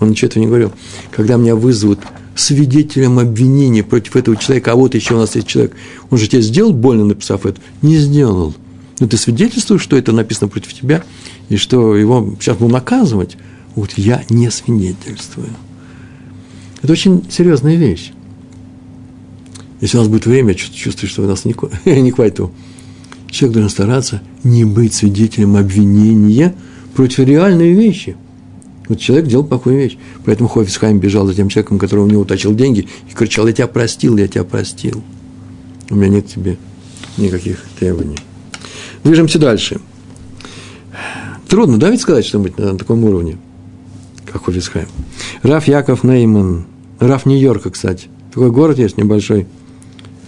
[0.00, 0.72] Он ничего этого не говорил.
[1.12, 2.00] Когда меня вызовут
[2.34, 5.74] свидетелем обвинения против этого человека, а вот еще у нас есть человек,
[6.10, 7.60] он же тебе сделал больно, написав это?
[7.82, 8.54] Не сделал.
[8.98, 11.04] Но ты свидетельствуешь, что это написано против тебя,
[11.48, 13.36] и что его сейчас будут наказывать,
[13.74, 15.48] вот я не свидетельствую.
[16.82, 18.12] Это очень серьезная вещь.
[19.80, 21.54] Если у нас будет время, чувствую, что у нас не,
[22.00, 22.40] не хватит.
[23.34, 26.54] Человек должен стараться не быть свидетелем обвинения
[26.94, 28.16] против реальной вещи.
[28.88, 29.98] Вот человек делал плохую вещь.
[30.24, 33.66] Поэтому Хофисхайм бежал за тем человеком, который у него утащил деньги, и кричал, я тебя
[33.66, 35.02] простил, я тебя простил.
[35.90, 36.58] У меня нет тебе
[37.18, 38.18] никаких требований.
[39.02, 39.80] Движемся дальше.
[41.48, 43.38] Трудно, да, ведь сказать что-нибудь на таком уровне,
[44.30, 44.86] как Хофицхайм.
[45.42, 46.66] Раф Яков Нейман,
[47.00, 48.06] Раф Нью-Йорка, кстати.
[48.32, 49.48] Такой город есть небольшой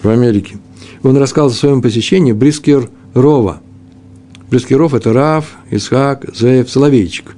[0.03, 0.59] в Америке.
[1.05, 3.61] Он рассказал о своем посещении Брискер Рова.
[4.51, 7.35] Брискер Ров– это Раф, Исхак, Зеев, Соловейчик.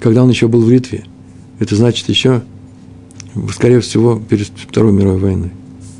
[0.00, 1.04] Когда он еще был в Литве.
[1.58, 2.42] Это значит еще,
[3.52, 5.50] скорее всего, перед Второй мировой войной.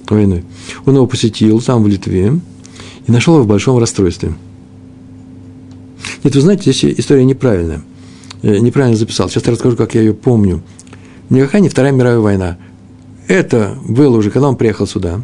[0.08, 0.44] войной.
[0.86, 2.40] Он его посетил там, в Литве,
[3.06, 4.34] и нашел его в большом расстройстве–
[6.22, 7.82] нет, вы знаете, здесь история неправильная.
[8.42, 9.28] э, неправильно записал.
[9.28, 10.62] Сейчас я расскажу, как я ее помню.
[11.30, 12.58] Никакая не Вторая мировая война.
[13.26, 15.22] Это было уже, когда он приехал сюда.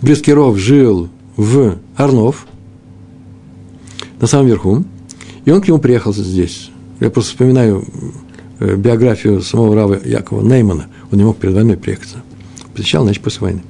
[0.00, 2.46] Брескиров жил в Орлов,
[4.20, 4.84] на самом верху,
[5.44, 6.70] и он к нему приехал здесь.
[7.00, 7.84] Я просто вспоминаю
[8.60, 10.86] э, биографию самого Рава Якова Неймана.
[11.10, 12.14] Он не мог перед войной приехать.
[12.74, 13.62] Посещал, значит, после войны.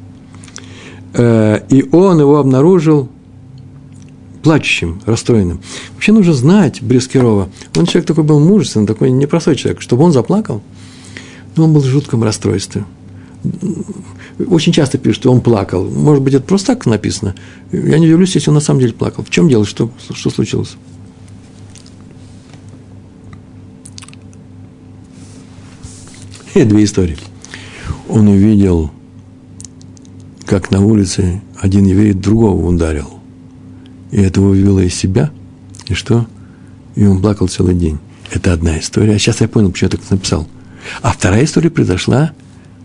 [1.14, 3.08] Э, и он его обнаружил
[4.42, 5.60] плачущим, расстроенным.
[5.94, 7.48] Вообще нужно знать Брескирова.
[7.76, 10.62] Он человек такой был мужественный, такой непростой человек, чтобы он заплакал–
[11.56, 12.84] но он был в жутком расстройстве.
[14.48, 15.88] Очень часто пишут, что он плакал.
[15.88, 17.34] Может быть, это просто так написано.
[17.70, 19.24] Я не удивлюсь, если он на самом деле плакал.
[19.24, 19.64] В чем дело?
[19.64, 20.76] Что, что случилось?
[26.54, 27.16] И две истории.
[28.08, 28.90] Он увидел,
[30.44, 33.08] как на улице один еврей другого ударил.
[34.10, 35.30] И это вывело из себя.
[35.86, 36.26] И что?
[36.94, 37.98] И он плакал целый день.
[38.30, 39.14] Это одна история.
[39.14, 40.46] А сейчас я понял, почему я так написал–
[41.00, 42.32] а вторая история произошла,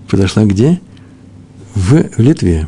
[0.08, 0.80] произошла где?
[1.78, 2.68] В Литве.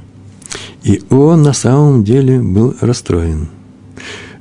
[0.83, 3.47] И он на самом деле был расстроен.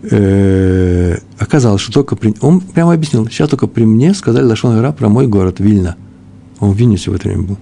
[0.03, 2.35] Э-э- оказалось, что только при...
[2.43, 5.97] Он прямо объяснил, сейчас только при мне сказали Лашон Гора про мой город, Вильна.
[6.61, 7.59] Он в Вильнюсе в это время был.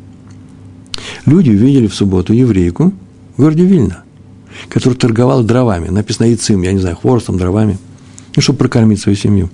[1.27, 2.93] Люди увидели в субботу еврейку
[3.37, 4.03] в городе Вильна,
[4.69, 5.89] которая торговала дровами.
[5.89, 7.79] Написано яйцем, я не знаю, хворостом, дровами.
[8.35, 9.49] Ну, чтобы прокормить свою семью.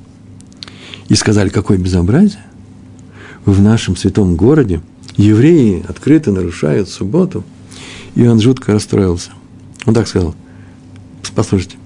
[1.09, 2.45] И сказали, какое безобразие
[3.45, 4.81] в нашем святом городе
[5.17, 7.45] евреи открыто нарушают субботу,
[8.15, 9.31] и он жутко расстроился.
[9.87, 10.35] Он так сказал,
[11.35, 11.77] послушайте,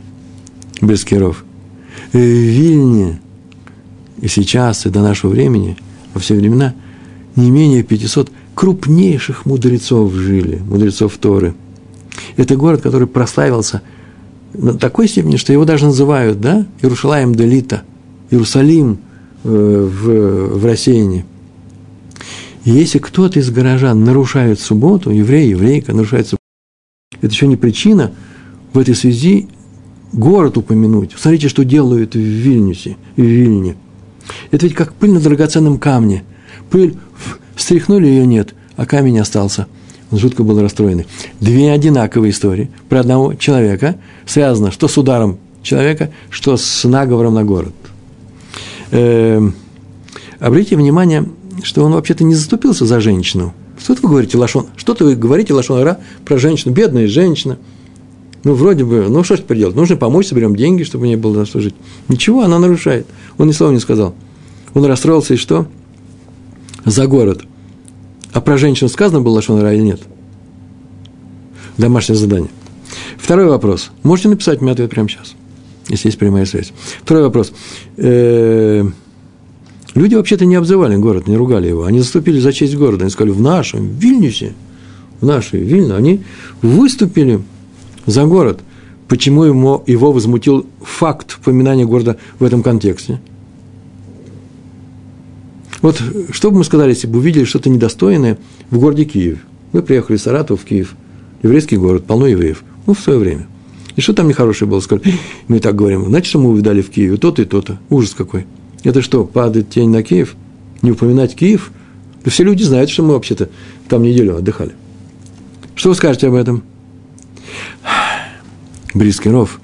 [0.81, 1.45] Бескиров,
[2.13, 3.21] в Вильне
[4.21, 5.77] и сейчас, и до нашего времени,
[6.15, 6.75] во все времена,
[7.35, 11.55] не менее 500 крупнейших мудрецов жили, мудрецов Торы.
[12.37, 13.83] Это город, который прославился
[14.55, 17.83] на такой степени, что его даже называют, да, Иерушалаем Делита,
[18.31, 18.99] Иерусалим
[19.45, 21.25] э, в, в рассеянии–
[22.73, 26.43] если кто-то из горожан нарушает субботу, еврей, еврейка нарушает субботу,
[27.21, 28.13] это еще не причина
[28.73, 29.49] в этой связи
[30.13, 31.13] город упомянуть.
[31.17, 33.77] Смотрите, что делают в Вильнюсе, в Вильне.
[34.51, 36.25] Это ведь как пыль на драгоценном камне.
[36.71, 36.97] Пыль,
[37.55, 39.69] встряхнули ее нет, а камень остался.
[40.11, 41.07] Он жутко был расстроенный.
[41.41, 47.45] Две одинаковые истории про одного человека связано что с ударом человека, что с наговором на
[47.45, 47.75] город.
[48.91, 49.41] Э,
[50.39, 51.29] обратите внимание
[51.63, 53.55] что он вообще-то не заступился за женщину.
[53.79, 54.67] Что вы говорите, Лашон?
[54.77, 57.59] Что-то вы говорите, Лашон Ара, про женщину, бедная женщина.
[58.45, 59.75] Ну, вроде бы, ну, что ж теперь делать?
[59.75, 61.75] Нужно помочь, соберем деньги, чтобы не было на что жить.
[62.09, 63.07] Ничего, она нарушает.
[63.39, 64.15] Он ни слова не сказал.
[64.75, 65.67] Он расстроился, и что?
[66.85, 67.43] За город.
[68.33, 70.01] А про женщину сказано было Лашон Ара или нет?
[71.77, 72.51] Домашнее задание.
[73.19, 73.91] Второй вопрос.
[74.03, 75.35] Можете написать мне ответ прямо сейчас,
[75.89, 76.73] если есть прямая связь.
[77.03, 77.53] Второй вопрос.
[77.97, 78.91] Э-э-
[79.97, 81.85] Люди вообще-то не обзывали город, не ругали его.
[81.85, 83.05] Они заступили за честь города.
[83.05, 84.53] Они сказали, в нашем, Вильнюсе,
[85.23, 86.21] в нашей Вильно, они
[86.61, 87.41] выступили
[88.05, 88.61] за город.
[89.09, 93.23] Почему ему, его возмутил факт упоминания города в этом контексте?
[95.81, 98.37] Вот что бы мы сказали, если бы увидели что-то недостойное
[98.71, 99.39] в городе Киев?
[99.73, 100.95] Мы приехали из Саратова в Киев,
[101.43, 103.47] еврейский город, полно евреев, ну, в свое время.
[103.95, 104.81] И что там нехорошее было?
[104.81, 105.15] Сказали,
[105.49, 107.17] мы так говорим, знаете, что мы увидали в Киеве?
[107.17, 107.79] То-то и то-то.
[107.89, 108.45] Ужас какой.
[108.87, 110.37] Это что, падает тень на Киев?
[110.81, 111.73] Не упоминать Киев?
[112.25, 113.49] Да все люди знают, что мы вообще-то
[113.89, 114.77] там неделю отдыхали.
[115.75, 116.63] Что вы скажете об этом?
[118.95, 119.61] Брискиров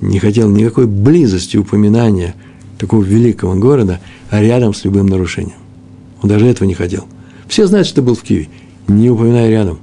[0.00, 2.34] не хотел никакой близости упоминания
[2.78, 5.58] такого великого города а рядом с любым нарушением.
[6.22, 7.04] Он даже этого не хотел.
[7.48, 8.48] Все знают, что ты был в Киеве,
[8.88, 9.80] не упоминая рядом,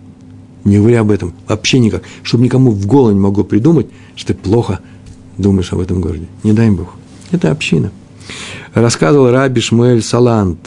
[0.64, 4.40] не говоря об этом, вообще никак, чтобы никому в голову не могло придумать, что ты
[4.40, 4.80] плохо
[5.38, 6.26] думаешь об этом городе.
[6.42, 6.96] Не дай им Бог.
[7.30, 7.92] Это община
[8.74, 10.60] рассказывал Раби Шмуэль Салант.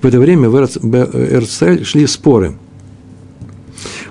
[0.00, 2.56] В это время в Эрцель шли споры.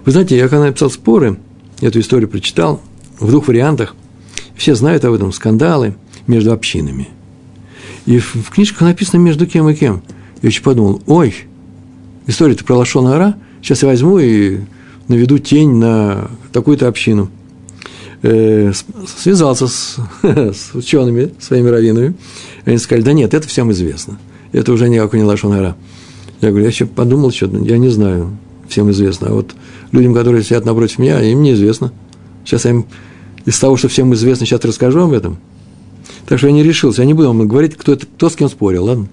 [0.05, 1.37] Вы знаете, я когда написал споры,
[1.81, 2.81] эту историю прочитал
[3.19, 3.95] в двух вариантах.
[4.55, 5.95] Все знают об этом, скандалы
[6.27, 7.09] между общинами.
[8.05, 10.01] И в, книжках написано между кем и кем.
[10.41, 11.35] Я очень подумал, ой,
[12.27, 14.59] история-то про Лашона Ара, сейчас я возьму и
[15.07, 17.29] наведу тень на такую-то общину–
[18.23, 18.71] э,
[19.17, 22.15] связался с, с учеными, своими раввинами,
[22.65, 24.19] они сказали, да нет, это всем известно,
[24.51, 25.75] это уже никакой не лошонара.
[26.41, 29.53] Я говорю, я еще подумал, что я не знаю, всем известно, а вот
[29.91, 31.91] людям, которые сидят напротив меня, им неизвестно.
[32.45, 32.85] Сейчас я им
[33.45, 35.37] из того, что всем известно, сейчас расскажу об этом.
[36.27, 38.49] Так что я не решился, я не буду вам говорить, кто, это, кто с кем
[38.49, 39.07] спорил, ладно?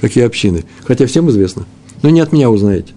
[0.00, 0.64] Какие общины.
[0.84, 1.64] Хотя всем известно.
[2.02, 2.92] Но не от меня узнаете.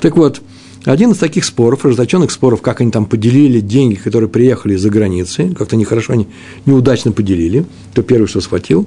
[0.00, 0.40] Так вот,
[0.84, 5.54] один из таких споров, ожесточенных споров, как они там поделили деньги, которые приехали из-за границы,
[5.54, 6.26] как-то нехорошо, они
[6.64, 8.86] неудачно поделили, кто первый что схватил.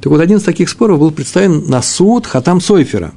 [0.00, 3.12] Так вот, один из таких споров был представлен на суд Хатам Сойфера.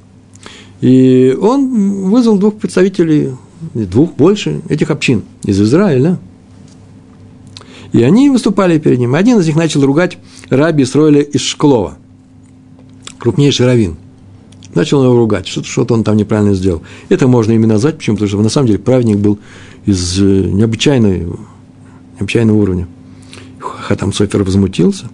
[0.81, 3.31] И он вызвал двух представителей,
[3.73, 6.19] двух больше, этих общин из Израиля.
[7.93, 9.15] И они выступали перед ним.
[9.15, 10.17] Один из них начал ругать
[10.49, 11.97] раби Исроиля из Шклова,
[13.17, 13.95] крупнейший раввин–
[14.75, 16.81] начал его ругать, что-то, что он там неправильно сделал.
[17.09, 18.15] Это можно именно назвать, почему?
[18.17, 19.39] Потому что на самом деле праведник был
[19.85, 21.39] из э, необычайного,
[22.15, 22.87] необычайного уровня.
[23.59, 25.09] Хатам Софер возмутился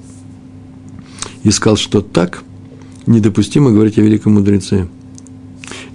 [1.44, 2.44] и сказал, что так
[3.06, 4.88] недопустимо говорить о великом мудреце.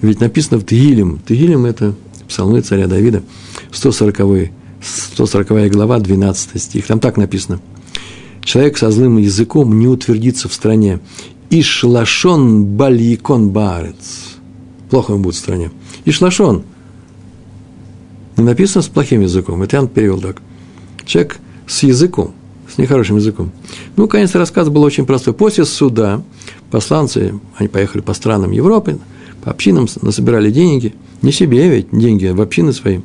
[0.01, 1.95] Ведь написано в Тегилем, Тегилем– это
[2.29, 3.23] псалмы царя Давида,
[3.73, 4.51] 140,
[4.83, 7.61] 140 глава, 12 стих, там так написано.
[8.43, 11.01] Человек со злым языком не утвердится в стране,
[11.51, 14.37] Ишлашон бальякон баарец.
[14.89, 15.71] Плохо ему будет в стране.
[16.05, 16.63] Ишлашон.
[18.37, 19.63] Не написано с плохим языком.
[19.63, 20.41] Это я перевел так.
[21.05, 22.33] Человек с языком,
[22.73, 23.51] с нехорошим языком.
[23.97, 25.35] Ну, конец рассказа был очень простой.
[25.35, 26.23] После суда
[26.71, 28.99] посланцы, они поехали по странам Европы,
[29.43, 30.95] по общинам насобирали деньги.
[31.23, 33.01] Не себе ведь деньги, а в общины свои.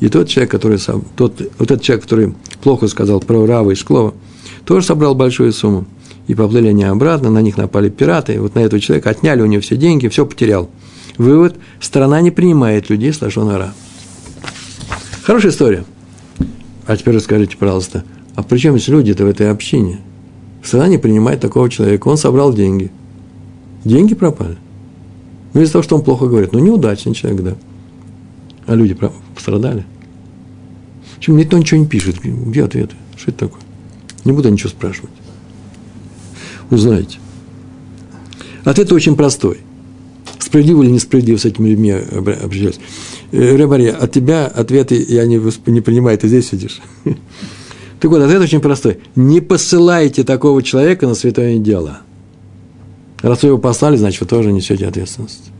[0.00, 0.78] И тот человек, который,
[1.16, 4.14] тот, вот этот человек, который плохо сказал про Рава и Шклова,
[4.64, 5.86] тоже собрал большую сумму.
[6.26, 9.60] И поплыли они обратно, на них напали пираты, вот на этого человека отняли у него
[9.60, 10.70] все деньги, все потерял.
[11.18, 13.74] Вывод– страна не принимает людей с Лашонара.
[15.22, 15.84] Хорошая история.
[16.86, 20.00] А теперь расскажите, пожалуйста, а при чем есть люди-то в этой общине?
[20.62, 22.90] Страна не принимает такого человека, он собрал деньги.
[23.84, 24.56] Деньги пропали.
[25.52, 26.52] Ну, из-за того, что он плохо говорит.
[26.52, 27.54] Ну, неудачный человек, да.
[28.66, 28.96] А люди
[29.34, 29.84] пострадали.
[31.16, 32.16] Почему никто ничего не пишет?
[32.22, 32.96] Где ответы?
[33.16, 33.60] Что это такое?
[34.24, 35.10] Не буду ничего спрашивать
[36.70, 37.18] узнаете.
[38.64, 39.60] Ответ очень простой.
[40.38, 42.80] Справедливо или несправедливо с этими людьми определяться.
[43.32, 46.80] Э, Ребари, от тебя ответы я не, не принимаю, ты здесь сидишь.
[48.00, 48.98] Так вот, ответ очень простой.
[49.16, 52.00] Не посылайте такого человека на святое дело.
[53.22, 55.50] Раз вы его послали, значит, вы тоже несете ответственность.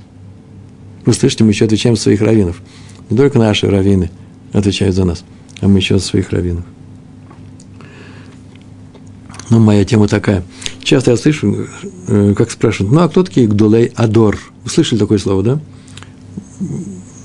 [1.07, 2.61] Вы слышите, мы еще отвечаем своих раввинов.
[3.09, 4.11] Не только наши раввины
[4.53, 5.25] отвечают за нас,
[5.63, 6.65] а мы еще за своих раввинов.
[9.49, 10.43] Ну, моя тема такая.
[10.85, 11.67] Часто я слышу,
[12.09, 14.39] э, как спрашивают, ну, а кто такие Гдулей Адор?
[14.65, 15.61] Вы слышали такое слово, да?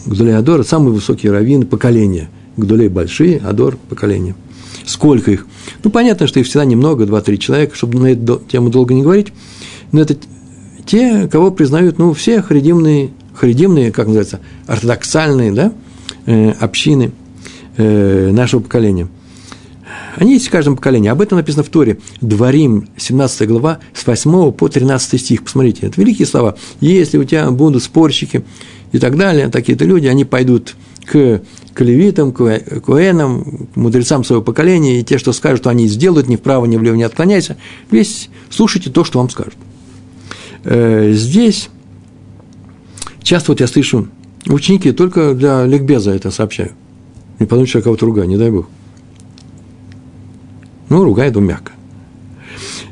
[0.05, 2.29] Гдулей Адор– самые высокие раввины поколения.
[2.55, 4.33] Гдулей– большие, Адор– поколение.
[4.85, 5.45] Сколько их?
[5.83, 9.33] Ну, понятно, что их всегда немного, два-три человека, чтобы на эту тему долго не говорить.
[9.91, 10.15] Но это
[10.85, 15.73] те, кого признают, ну, все харидимные, харидимные, как называется, ортодоксальные, да,
[16.27, 17.11] э, общины
[17.75, 19.09] э, нашего поколения–
[20.15, 21.09] они есть в каждом поколении.
[21.09, 21.99] Об этом написано в Торе.
[22.21, 25.43] Дворим, 17 глава, с 8 по 13 стих.
[25.43, 26.55] Посмотрите, это великие слова.
[26.81, 28.43] Если у тебя будут спорщики
[28.91, 30.75] и так далее, такие-то люди, они пойдут
[31.05, 31.41] к,
[31.73, 36.35] к левитам, к куэнам, к мудрецам своего поколения, и те, что скажут, они сделают, ни
[36.35, 37.57] вправо, ни влево не отклоняйся,
[37.91, 39.55] весь слушайте то, что вам скажут.
[40.63, 41.69] Э, здесь
[43.23, 44.07] часто вот я слышу,
[44.47, 46.71] ученики только для ликбеза это сообщаю.
[47.39, 48.67] Не подумайте, что я кого-то ругаю, не дай Бог.
[50.89, 51.71] Ну, ругает мягко.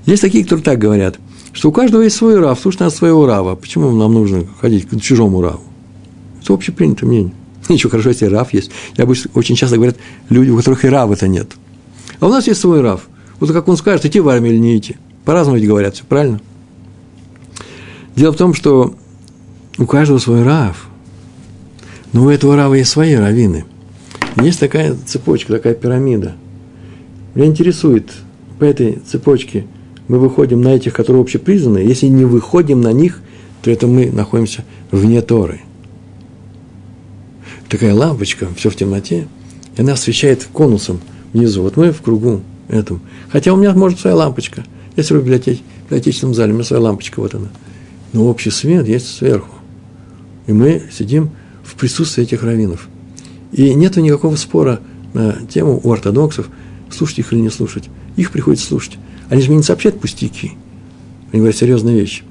[0.05, 1.19] Есть такие, которые так говорят,
[1.51, 3.55] что у каждого есть свой рав, слушай нас своего рава.
[3.55, 5.63] Почему нам нужно ходить к чужому раву?
[6.41, 7.33] Это общепринятое мнение.
[7.69, 8.71] Ничего, хорошо, если рав есть.
[8.95, 9.97] Я обычно, очень часто говорят
[10.29, 11.51] люди, у которых и рава-то нет.
[12.19, 13.09] А у нас есть свой рав.
[13.39, 14.97] Вот как он скажет, идти в армию или не идти.
[15.25, 16.39] По-разному ведь говорят, все правильно?
[18.15, 18.95] Дело в том, что
[19.77, 20.87] у каждого свой рав.
[22.13, 23.65] Но у этого рава есть свои раввины.
[24.41, 26.35] Есть такая цепочка, такая пирамида–
[27.37, 28.09] меня интересует
[28.57, 29.67] по этой цепочке,
[30.07, 31.77] мы выходим на этих, которые общепризнаны.
[31.77, 33.21] Если не выходим на них,
[33.61, 35.61] то это мы находимся вне Торы.
[37.69, 39.27] Такая лампочка, все в темноте,
[39.75, 40.99] и она освещает конусом
[41.31, 41.61] внизу.
[41.61, 43.01] Вот мы в кругу этом.
[43.29, 44.63] Хотя у меня может своя лампочка.
[44.95, 47.49] Если в библиотеке, в библиотечном зале, у меня своя лампочка, вот она.
[48.13, 49.53] Но общий свет есть сверху.
[50.47, 51.29] И мы сидим
[51.63, 52.87] в присутствии этих раввинов.
[53.51, 54.79] И нет никакого спора
[55.13, 56.49] на тему у ортодоксов–
[56.91, 57.85] слушать их или не слушать.
[58.15, 58.97] Их приходится слушать.
[59.29, 60.53] Они же мне не сообщают пустяки.
[61.31, 62.23] Они говорят серьезные вещи.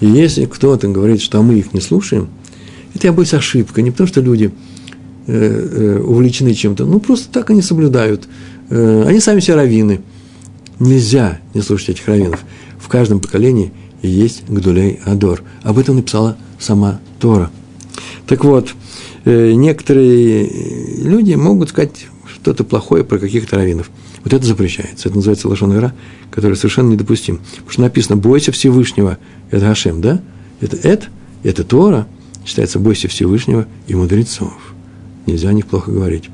[0.00, 2.28] И если кто-то говорит, что мы их не слушаем,
[2.94, 3.82] это, я боюсь, ошибка.
[3.82, 4.52] Не потому, что люди
[5.26, 8.28] э, э, увлечены чем-то, ну, просто так они соблюдают.
[8.70, 10.00] Э, они сами все раввины.
[10.78, 12.40] Нельзя не слушать этих раввинов.
[12.78, 15.42] В каждом поколении есть Гдулей Адор.
[15.62, 17.50] Об этом написала сама Тора.
[18.26, 18.70] Так вот,
[19.26, 20.50] некоторые
[21.02, 23.90] люди могут сказать что-то плохое про каких-то раввинов.
[24.24, 25.08] Вот это запрещается.
[25.08, 25.94] Это называется лошон ира,
[26.30, 27.38] который совершенно недопустим.
[27.38, 29.18] Потому что написано «бойся Всевышнего».
[29.50, 30.20] Это Хашем, да?
[30.60, 31.08] Это Эд,
[31.42, 32.06] это Тора.
[32.44, 34.52] Считается «бойся Всевышнего и мудрецов».
[35.26, 36.30] нельзя о них плохо говорить.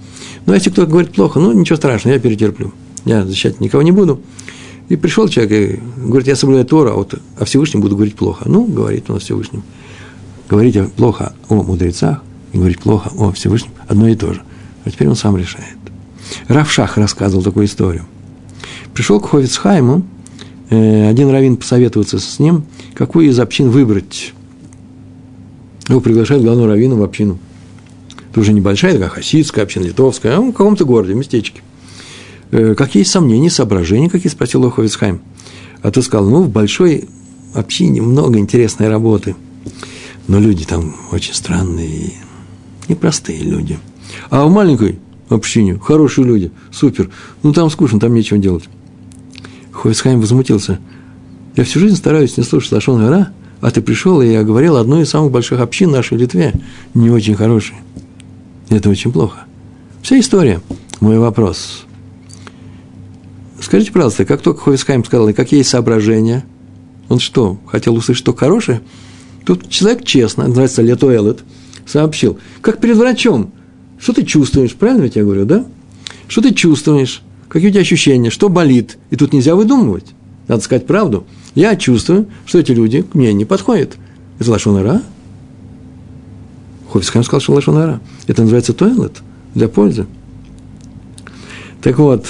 [0.46, 2.72] Но если кто-то говорит плохо, ну, ничего страшного, я перетерплю.
[3.04, 4.20] Я защищать никого не буду.
[4.88, 8.44] И пришел человек и говорит, я соблюдаю Тора, а вот о Всевышнем буду говорить плохо.
[8.48, 9.62] Ну, говорит он о Всевышнем.
[10.48, 12.22] Говорить плохо о мудрецах
[12.52, 14.42] и говорить плохо о Всевышнем одно и то же.
[14.84, 15.75] А теперь он сам решает.
[16.48, 18.06] Равшах рассказывал такую историю.
[18.94, 20.02] Пришел к Ховицхайму,
[20.70, 22.64] э, один раввин посоветоваться с ним,
[22.94, 24.32] какую из общин выбрать.
[25.88, 27.38] Его приглашают главного раввина в общину.
[28.30, 31.60] Это уже небольшая, такая хасидская община, литовская, а в каком-то городе, местечке.
[32.50, 35.20] Э, какие сомнения, соображения, какие спросил его Ховицхайм.
[35.82, 37.08] А ты сказал, ну, в большой
[37.54, 39.36] общине много интересной работы.
[40.28, 42.12] Но люди там очень странные,
[42.88, 43.78] непростые люди.
[44.30, 44.98] А в маленькой
[45.34, 47.10] общине хорошие люди, супер.
[47.42, 48.64] Ну, там скучно, там нечего делать.
[49.72, 50.78] Ховицхайм возмутился.
[51.56, 55.02] Я всю жизнь стараюсь не слушать Лашон Гора, а ты пришел, и я говорил одной
[55.02, 56.52] из самых больших общин нашей Литве,
[56.94, 57.76] не очень хорошей.
[58.68, 59.40] Это очень плохо.
[60.02, 60.60] Вся история.
[61.00, 61.84] Мой вопрос.
[63.60, 66.44] Скажите, пожалуйста, как только Ховицхайм сказал, и какие есть соображения,
[67.08, 68.82] он что, хотел услышать что хорошее?
[69.44, 71.40] Тут человек честно, называется Лето Элет,
[71.86, 73.52] сообщил, как перед врачом,
[73.98, 75.66] что ты чувствуешь, правильно я тебе говорю, да?
[76.28, 80.06] Что ты чувствуешь, какие у тебя ощущения, что болит, и тут нельзя выдумывать,
[80.48, 81.26] надо сказать правду.
[81.54, 83.96] Я чувствую, что эти люди к мне не подходят.
[84.38, 85.02] Это лошонара.
[86.92, 88.00] Хофицхайм сказал, что лошонара.
[88.26, 89.22] Это называется тойлет
[89.54, 90.06] для пользы.
[91.82, 92.26] Так вот,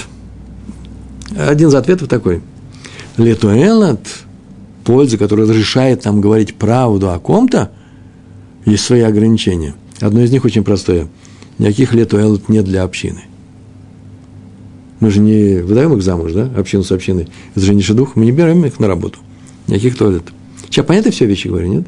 [1.35, 2.41] один из ответов такой.
[3.17, 3.99] Летуэлат,
[4.83, 7.71] польза, которая разрешает нам говорить правду о ком-то,
[8.65, 9.75] есть свои ограничения.
[9.99, 11.07] Одно из них очень простое.
[11.57, 13.21] Никаких летуэлат нет для общины.
[14.99, 17.27] Мы же не выдаем их замуж, да, общину с общиной.
[17.55, 19.19] Это же не шедух, мы не берем их на работу.
[19.67, 20.33] Никаких туалетов.
[20.65, 21.87] Сейчас понятно все вещи говорю, нет?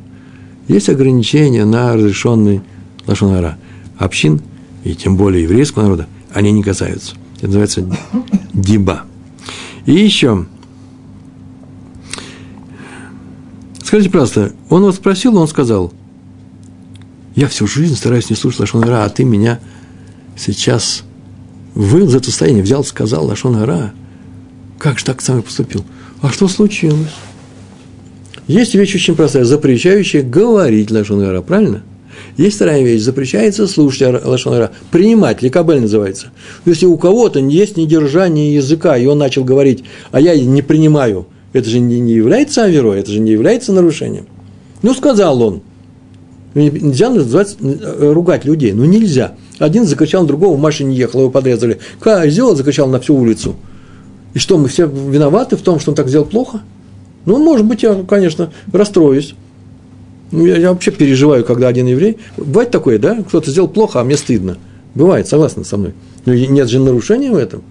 [0.67, 2.61] Есть ограничения на разрешенный
[3.07, 3.57] лошонара.
[3.97, 4.41] Общин,
[4.84, 7.15] и тем более еврейского народа, они не касаются.
[7.38, 7.86] Это называется
[8.53, 9.03] диба.
[9.86, 10.45] И еще.
[13.84, 15.91] Скажите, пожалуйста, он вас спросил, он сказал,
[17.39, 19.61] я всю жизнь стараюсь не слушать Лашон Ара, а ты меня
[20.35, 21.03] сейчас
[21.73, 23.93] вывел из этого состояния, взял, сказал Лашон Ара.
[24.77, 25.85] Как же так со мной поступил?
[26.21, 27.07] А что случилось?
[28.47, 31.81] Есть вещь очень простая, запрещающая говорить Лашон Ара, правильно?
[32.35, 36.31] Есть вторая вещь, запрещается слушать Лашонара, принимать, ликабель называется.
[36.65, 41.69] Если у кого-то есть недержание языка, и он начал говорить, а я не принимаю, это
[41.69, 44.27] же не является аверой, это же не является нарушением.
[44.81, 45.61] Ну, сказал он.
[46.56, 49.34] Нельзя называть, э, ругать людей, ну нельзя.
[49.60, 51.80] Один закричал другого, в машине ехал, его подрезали.
[52.00, 53.56] Козел закричал на всю улицу.
[54.34, 56.62] И что, мы все виноваты в том, что он так сделал плохо?
[57.26, 59.36] Ну, может быть, я, конечно, расстроюсь.
[60.32, 62.18] Ну, я, я вообще переживаю, когда один еврей.
[62.38, 63.22] Бывает такое, да?
[63.28, 64.58] Кто-то сделал плохо, а мне стыдно.
[64.95, 65.93] Бывает, согласна со мной.
[66.26, 67.64] Но нет же нарушения в этом.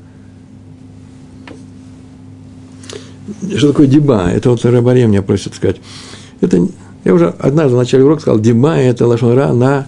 [3.56, 4.30] Что такое деба?
[4.30, 5.76] Это вот Рабаре меня просит сказать.
[6.40, 6.66] Это,
[7.08, 9.86] я уже однажды в начале урока сказал, деба– это лошонра на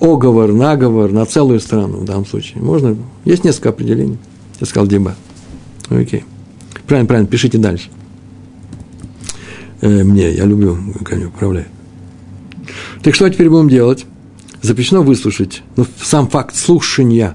[0.00, 2.62] оговор, наговор, на целую страну в данном случае.
[2.62, 4.18] Можно, есть несколько определений.
[4.60, 5.14] Я сказал деба.
[5.88, 6.24] Окей.
[6.86, 7.88] Правильно, правильно, пишите дальше.
[9.80, 11.68] Э, мне, я люблю, как они управляют.
[13.02, 14.04] Так что теперь будем делать?
[14.60, 15.62] Запрещено выслушать.
[15.76, 17.34] Но сам факт слушания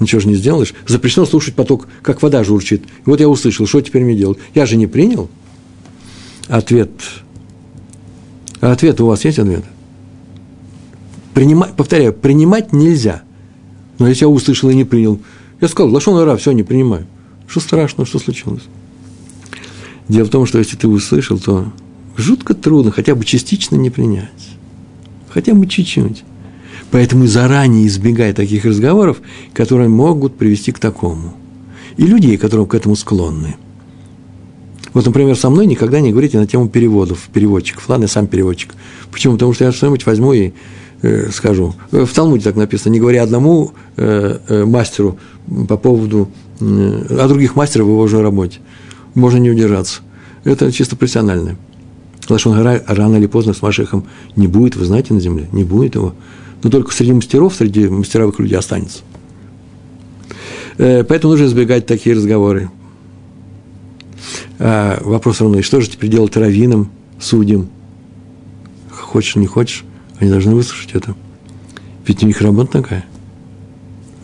[0.00, 0.72] ничего же не сделаешь.
[0.86, 2.84] Запрещено слушать поток, как вода журчит.
[2.84, 4.38] И вот я услышал, что теперь мне делать?
[4.54, 5.28] Я же не принял.
[6.48, 6.90] Ответ.
[8.72, 9.64] Ответ у вас есть ответ?
[11.34, 13.22] Принимать, повторяю, принимать нельзя.
[13.98, 15.20] Но если я услышал и не принял,
[15.60, 17.06] я сказал, лошон ара, все, не принимаю.
[17.46, 18.62] Что страшного, что случилось?
[20.08, 21.72] Дело в том, что если ты услышал, то
[22.16, 24.54] жутко трудно хотя бы частично не принять
[25.34, 26.22] хотя бы чуть-чуть.
[26.92, 29.20] Поэтому заранее избегай таких разговоров,
[29.52, 31.34] которые могут привести к такому.
[31.96, 33.56] И людей, которые к этому склонны.
[34.94, 37.88] Вот, например, со мной никогда не говорите на тему переводов, переводчиков.
[37.88, 38.74] Ладно, я сам переводчик.
[39.10, 39.34] Почему?
[39.34, 40.52] Потому что я что-нибудь возьму и
[41.02, 41.74] э, скажу.
[41.90, 45.18] В Талмуде так написано, не говоря одному э, э, мастеру
[45.68, 46.30] по поводу,
[46.60, 48.60] э, о других мастерах в его же работе.
[49.14, 50.00] Можно не удержаться.
[50.44, 51.56] Это чисто профессиональное.
[52.28, 55.96] Лашон Гара рано или поздно с Машехом не будет, вы знаете, на земле, не будет
[55.96, 56.14] его.
[56.62, 59.00] Но только среди мастеров, среди мастеровых людей останется.
[60.78, 62.70] Э, поэтому нужно избегать такие разговоры.
[64.58, 67.68] А вопрос равно, и что же теперь делать раввинам, судьям?
[68.90, 69.84] Хочешь, не хочешь,
[70.18, 71.14] они должны выслушать это.
[72.06, 73.04] Ведь у них работа такая.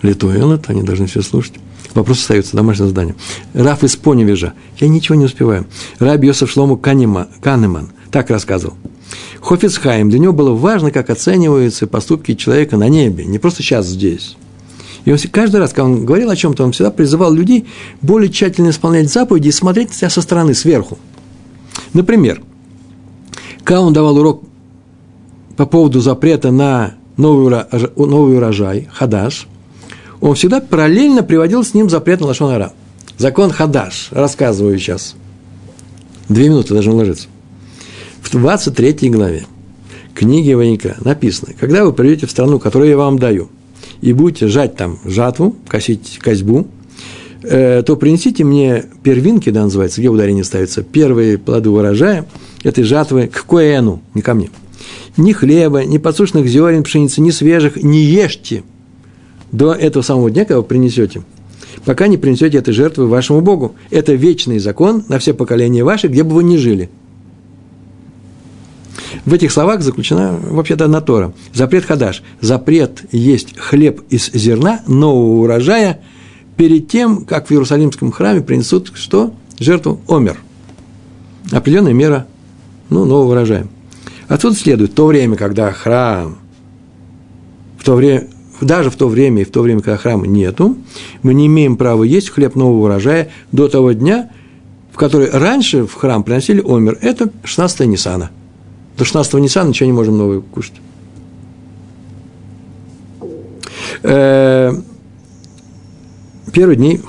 [0.03, 1.55] Литуэлот, они должны все слушать.
[1.95, 3.17] Вопрос остается, домашнее задание.
[3.53, 4.55] Раф из Поневежа.
[4.79, 5.67] Я ничего не успеваю.
[5.99, 8.75] Раби Йосеф Шлому Канема, Канеман так рассказывал.
[9.41, 14.37] Хофицхайм, для него было важно, как оцениваются поступки человека на небе, не просто сейчас здесь.
[15.05, 17.67] И он каждый раз, когда он говорил о чем-то, он всегда призывал людей
[18.03, 20.99] более тщательно исполнять заповеди и смотреть себя со стороны, сверху.
[21.95, 22.43] Например,
[23.65, 24.43] когда он давал урок
[25.57, 27.65] по поводу запрета на новый
[27.97, 29.47] новый урожай хадаш,
[30.21, 32.73] он всегда параллельно приводил с ним запрет на лошонара.
[33.17, 35.15] Закон хадаш, рассказываю сейчас.
[36.29, 37.29] Две минуты должен ложиться.
[38.23, 39.47] В 23 главе
[40.15, 43.49] книги Ваника написано, когда вы придете в страну, которую я вам даю–
[44.01, 46.67] и будете жать там жатву, косить козьбу,
[47.43, 52.27] э, то принесите мне первинки, да, называется, где ударение ставится, первые плоды урожая
[52.63, 54.51] этой жатвы к коэну, не ко мне.
[55.17, 58.63] Ни хлеба, ни подсушенных зерен пшеницы, ни свежих не ешьте
[59.53, 61.23] до этого самого дня, когда вы принесете,
[61.85, 63.75] пока не принесете этой жертвы вашему Богу.
[63.91, 66.89] Это вечный закон на все поколения ваши, где бы вы ни жили–
[69.25, 71.33] в этих словах заключена вообще-то одна Тора.
[71.53, 72.23] Запрет хадаш.
[72.41, 76.01] Запрет есть хлеб из зерна нового урожая
[76.57, 79.35] перед тем, как в Иерусалимском храме принесут что?
[79.59, 80.39] Жертву омер.
[81.53, 82.27] Определенная мера
[82.89, 83.67] ну, нового урожая.
[84.29, 86.39] Отсюда следует то время, когда храм,
[87.79, 88.29] в то время,
[88.61, 90.79] даже в то время и в то время, когда храма нету,
[91.23, 94.31] мы не имеем права есть хлеб нового урожая до того дня,
[94.93, 96.99] в который раньше в храм приносили омер.
[97.03, 98.31] Это 16 Ниссана–
[99.01, 100.75] до 16-го Ниссана ничего не можем новое кушать.
[104.03, 104.73] Э,
[106.53, 107.01] первый день,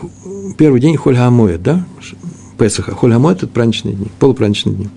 [0.57, 1.85] первый день Хольгамоет, да?
[2.57, 2.95] Песаха.
[2.95, 4.89] Хольгамоет– это праздничные дни, полупраздничные дни.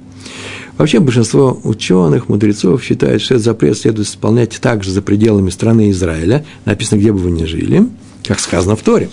[0.79, 6.45] Вообще большинство ученых, мудрецов считают, что этот запрет следует исполнять также за пределами страны Израиля,
[6.65, 7.89] написано, где бы вы ни жили,
[8.25, 9.09] как сказано в Торе.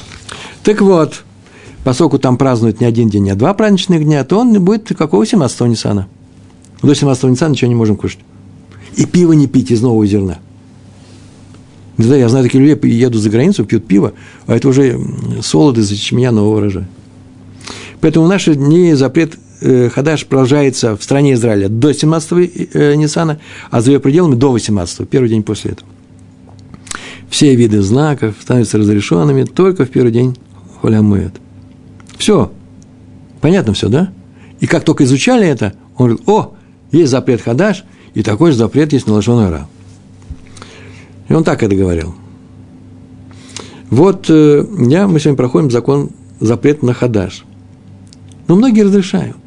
[0.63, 1.23] Так вот,
[1.83, 5.65] поскольку там празднуют не один день, а два праздничных дня, то он будет какого 17-го
[5.65, 6.07] Ниссана–
[6.81, 8.19] до 17 Ниссана ничего не можем кушать.
[8.95, 10.39] И пиво не пить из нового зерна.
[11.97, 14.13] Не знаю, я знаю такие люди, едут за границу, пьют пиво,
[14.47, 14.99] а это уже
[15.41, 16.87] солоды из ячменя нового урожая.
[17.99, 22.31] Поэтому в наши дни запрет э, Хадаш продолжается в стране Израиля до 17
[22.73, 25.87] э, Ниссана, а за ее пределами до 18 первый день после этого.
[27.29, 30.35] Все виды знаков становятся разрешенными только в первый день
[30.81, 31.33] Холямуэт.
[32.17, 32.51] Все.
[33.39, 34.11] Понятно все, да?
[34.59, 36.55] И как только изучали это, он говорит, о,
[36.91, 37.83] есть запрет хадаш,
[38.13, 39.67] и такой же запрет есть на лошон ра.
[41.29, 42.13] И он так это говорил.
[43.89, 47.43] Вот э, я, мы сегодня проходим закон, запрет на хадаш.
[48.47, 49.37] Но многие разрешают.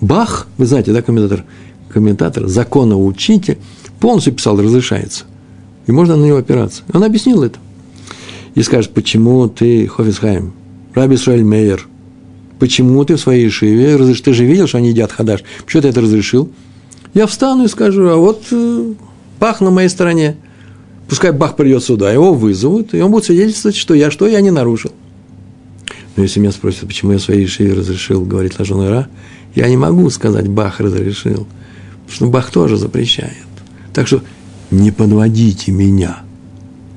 [0.00, 1.44] Бах, вы знаете, да, комментатор,
[1.88, 3.58] комментатор, учитель,
[4.00, 5.24] полностью писал, разрешается.
[5.86, 6.82] И можно на него опираться.
[6.92, 7.58] Он объяснил это.
[8.54, 10.52] И скажет, почему ты Хофисхайм,
[10.94, 11.86] Раби Исраэль Мейер,
[12.60, 16.02] Почему ты в своей шиве, ты же видел, что они едят хадаш, почему ты это
[16.02, 16.52] разрешил?
[17.14, 18.92] Я встану и скажу, а вот э,
[19.40, 20.36] Бах на моей стороне.
[21.08, 24.50] Пускай Бах придет сюда, его вызовут, и он будет свидетельствовать, что я что, я не
[24.50, 24.92] нарушил.
[26.16, 29.08] Но если меня спросят, почему я в своей шиве разрешил, говорит Лажон Ира,
[29.54, 31.48] я не могу сказать, Бах разрешил,
[32.02, 33.32] потому что Бах тоже запрещает.
[33.94, 34.22] Так что
[34.70, 36.18] не подводите меня.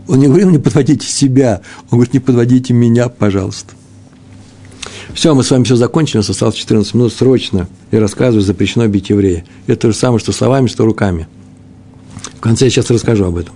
[0.09, 3.73] Он не говорил, не подводите себя, он говорит, не подводите меня, пожалуйста.
[5.13, 7.67] Все, мы с вами все закончили, у нас осталось 14 минут, срочно.
[7.91, 9.45] И рассказываю, запрещено бить еврея.
[9.67, 11.27] Это то же самое, что словами, что руками.
[12.37, 13.53] В конце я сейчас расскажу об этом.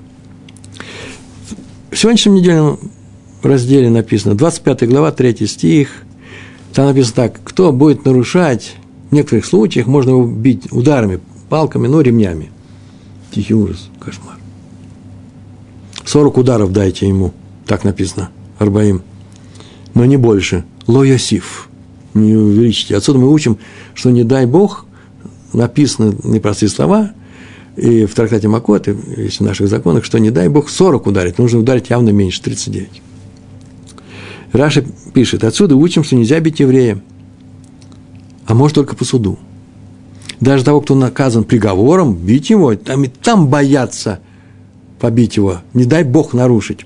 [1.90, 2.80] В сегодняшнем недельном
[3.42, 6.04] разделе написано, 25 глава, 3 стих,
[6.74, 8.76] там написано так, кто будет нарушать,
[9.10, 11.20] в некоторых случаях можно его бить ударами,
[11.50, 12.52] палками, но ремнями.
[13.32, 14.36] Тихий ужас, кошмар.
[16.06, 17.34] 40 ударов дайте ему,
[17.66, 18.30] так написано,
[18.60, 19.02] Арбаим,
[19.94, 21.70] но не больше– лоясив,
[22.14, 22.96] не увеличите.
[22.96, 23.58] Отсюда мы учим,
[23.94, 24.86] что не дай Бог,
[25.54, 27.12] написаны непростые слова,
[27.76, 31.60] и в трактате Макот, и в наших законах, что не дай Бог 40 ударить, нужно
[31.60, 33.02] ударить явно меньше, 39.
[34.52, 34.84] Раша
[35.14, 37.02] пишет, отсюда учим, что нельзя бить еврея,
[38.46, 39.38] а может только по суду.
[40.40, 44.20] Даже того, кто наказан приговором, бить его, там и там боятся
[45.00, 46.86] побить его, не дай Бог нарушить,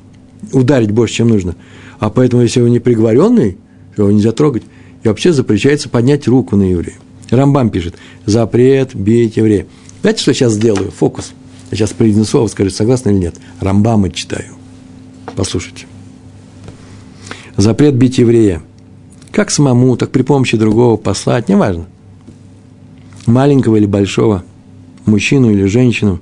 [0.51, 1.55] ударить больше, чем нужно.
[1.99, 3.57] А поэтому, если он не приговоренный,
[4.03, 4.63] его нельзя трогать,
[5.03, 6.97] и вообще запрещается поднять руку на еврея.
[7.29, 7.95] Рамбам пишет,
[8.25, 9.65] запрет бить еврея.
[10.01, 10.91] Знаете, что я сейчас сделаю?
[10.91, 11.33] Фокус.
[11.71, 13.35] Я сейчас произнесу, а вы скажете, согласны или нет.
[13.61, 14.53] Рамбама читаю.
[15.35, 15.85] Послушайте.
[17.55, 18.61] Запрет бить еврея.
[19.31, 21.85] Как самому, так при помощи другого послать, неважно.
[23.25, 24.43] Маленького или большого,
[25.05, 26.19] мужчину или женщину.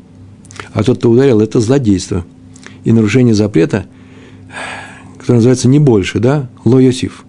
[0.73, 2.23] А тот, кто ударил, это злодейство.
[2.83, 3.87] И нарушение запрета,
[5.17, 7.25] которое называется не больше, да, ло Йосиф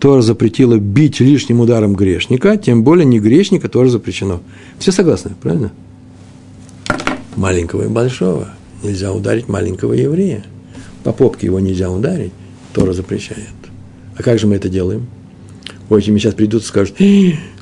[0.00, 4.40] Тора запретила бить лишним ударом грешника, тем более не грешника тоже запрещено.
[4.78, 5.72] Все согласны, правильно?
[7.36, 8.48] Маленького и большого.
[8.82, 10.42] Нельзя ударить маленького еврея.
[11.04, 12.32] По попке его нельзя ударить,
[12.72, 13.44] Тора запрещает.
[14.16, 15.06] А как же мы это делаем?
[15.90, 16.96] Мне сейчас придут и скажут,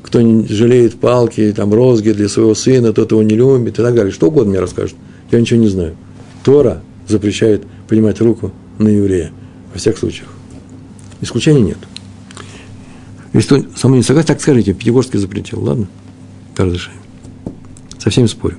[0.02, 3.94] кто не жалеет палки, там, розги для своего сына, тот его не любит и так
[3.96, 4.12] далее.
[4.12, 4.96] Что угодно мне расскажут.
[5.32, 5.96] Я ничего не знаю.
[6.44, 9.32] Тора запрещает поднимать руку на еврея
[9.72, 10.28] во всех случаях.
[11.20, 11.78] Исключений нет.
[13.32, 15.86] Если кто со мной не согласен, так скажите, Пятигорский запретил, ладно?
[16.56, 16.98] Разрешаем.
[17.98, 18.56] Со всеми спорю.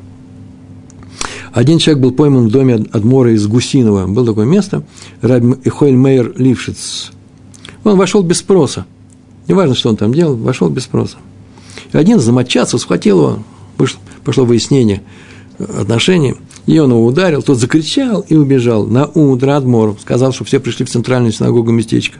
[1.51, 4.07] Один человек был пойман в доме Адмора из Гусинова.
[4.07, 4.84] Было такое место,
[5.22, 7.11] Раби Эхоэль Мейер Лившиц.
[7.84, 8.86] Он вошел без спроса.
[9.47, 11.17] Неважно, что он там делал, вошел без спроса.
[11.91, 13.43] И один замочаться, схватил его,
[13.78, 15.01] вышло, пошло выяснение
[15.57, 16.36] отношений,
[16.67, 20.86] и он его ударил, тот закричал и убежал на утро Адмор, сказал, что все пришли
[20.86, 22.20] в центральную синагогу местечко.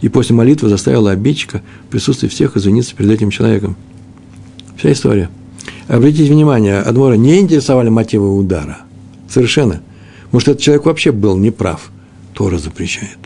[0.00, 3.76] И после молитвы заставил обидчика в присутствии всех извиниться перед этим человеком.
[4.76, 5.30] Вся история.
[5.88, 8.78] Обратите внимание, Адмора не интересовали мотивы удара.
[9.28, 9.80] Совершенно.
[10.32, 11.90] Может, этот человек вообще был неправ.
[12.34, 13.18] Тора запрещает.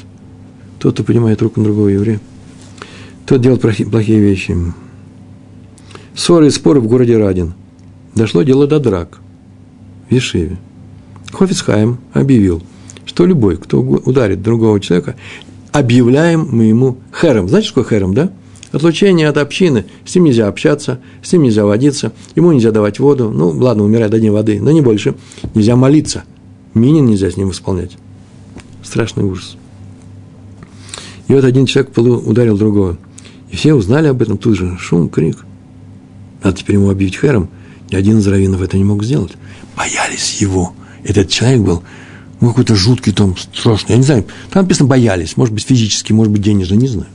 [0.78, 2.20] Тот, кто понимает руку другого еврея,
[3.26, 4.56] тот делает плохие вещи.
[6.14, 7.54] Ссоры и споры в городе Радин.
[8.14, 9.20] Дошло дело до драк
[10.08, 10.58] в Ешиве.
[11.32, 12.62] Хофицхайм объявил,
[13.06, 15.16] что любой, кто ударит другого человека,
[15.72, 17.48] объявляем мы ему хером.
[17.48, 18.30] Знаете, что такое хером, да?
[18.72, 23.30] Отлучение от общины, с ним нельзя общаться, с ним нельзя водиться, ему нельзя давать воду,
[23.30, 25.16] ну, ладно, умирает, дадим воды, но не больше.
[25.54, 26.22] Нельзя молиться,
[26.74, 27.96] минин нельзя с ним исполнять.
[28.84, 29.56] Страшный ужас.
[31.26, 32.96] И вот один человек ударил другого.
[33.50, 34.76] И все узнали об этом тут же.
[34.78, 35.44] Шум, крик.
[36.42, 37.50] Надо теперь ему объявить хером.
[37.90, 39.32] Ни один из раввинов это не мог сделать.
[39.76, 40.72] Боялись его.
[41.04, 41.82] Этот человек был
[42.40, 43.92] ну, какой-то жуткий, там, страшный.
[43.92, 45.36] Я не знаю, там написано «боялись».
[45.36, 47.10] Может быть, физически, может быть, денежно, не знаю.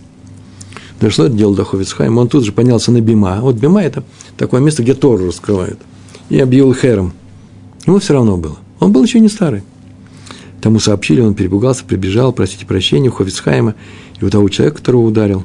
[1.02, 3.40] Дошло это дело до Ховицхайма, он тут же поднялся на Бима.
[3.42, 4.04] Вот Бима– это
[4.38, 5.80] такое место, где Тору раскрывают.
[6.30, 7.14] И объявил Хером.
[7.86, 8.58] Ему все равно было.
[8.80, 9.64] Он был еще не старый.
[10.62, 13.76] Тому сообщили, он перепугался, прибежал, простите прощения, у Ховицхайма
[14.20, 15.44] и у того человека, которого ударил.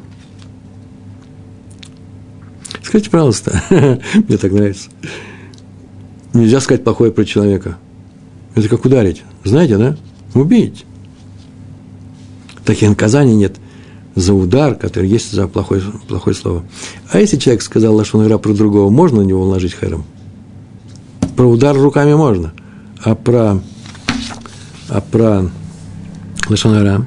[2.83, 3.63] Скажите, пожалуйста,
[4.29, 4.89] мне так нравится.
[6.33, 7.77] Нельзя сказать плохое про человека.
[8.55, 9.23] Это как ударить.
[9.45, 9.97] Знаете, да?
[10.35, 10.85] Убить.
[12.65, 13.57] Таких наказаний нет
[14.15, 16.65] за удар, который есть за плохое, плохое слово.
[17.11, 20.05] А если человек сказал лошон про другого, можно на него наложить хэром?
[21.37, 22.53] Про удар руками можно,
[23.03, 23.61] а про,
[24.89, 25.49] а про
[26.49, 27.07] лошон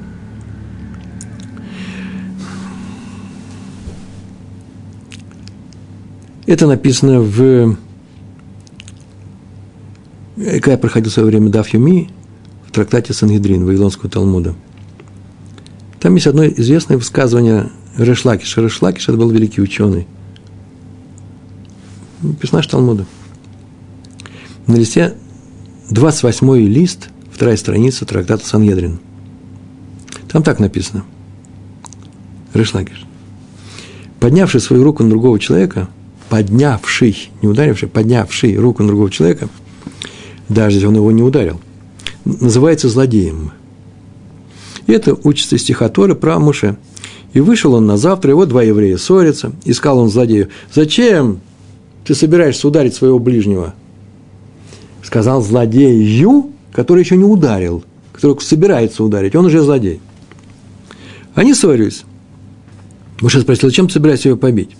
[6.46, 7.76] Это написано в
[10.36, 12.10] когда я проходил свое время Даф Юми
[12.66, 14.54] в трактате Сангидрин, Вавилонского Талмуда,
[16.00, 18.60] там есть одно известное высказывание Решлакиша.
[18.60, 20.06] Решлакиш– это был великий ученый.
[22.40, 23.06] Персонаж Талмуда.
[24.66, 25.14] На листе
[25.90, 28.98] 28 лист, вторая страница трактата Сангедрин.
[30.28, 31.04] Там так написано.
[32.54, 33.06] Решлакиш.
[34.20, 35.88] Поднявший свою руку на другого человека,
[36.28, 39.48] поднявший, не ударивший, поднявший руку на другого человека–
[40.48, 41.60] даже если он его не ударил,
[42.24, 43.52] называется злодеем.
[44.86, 46.76] И это учится стихоторы про Муше.
[47.32, 51.40] И вышел он на завтра, его два еврея ссорятся, и сказал он злодею, «Зачем
[52.04, 53.74] ты собираешься ударить своего ближнего?»
[55.02, 60.00] Сказал злодею, который еще не ударил, который собирается ударить, он уже злодей.
[61.34, 62.04] Они ссорились.
[63.20, 64.70] Муше спросил, зачем ты собираешься его побить?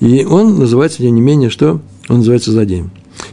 [0.00, 1.80] И он называется, тем не менее, что?
[2.08, 2.90] Он называется злодеем.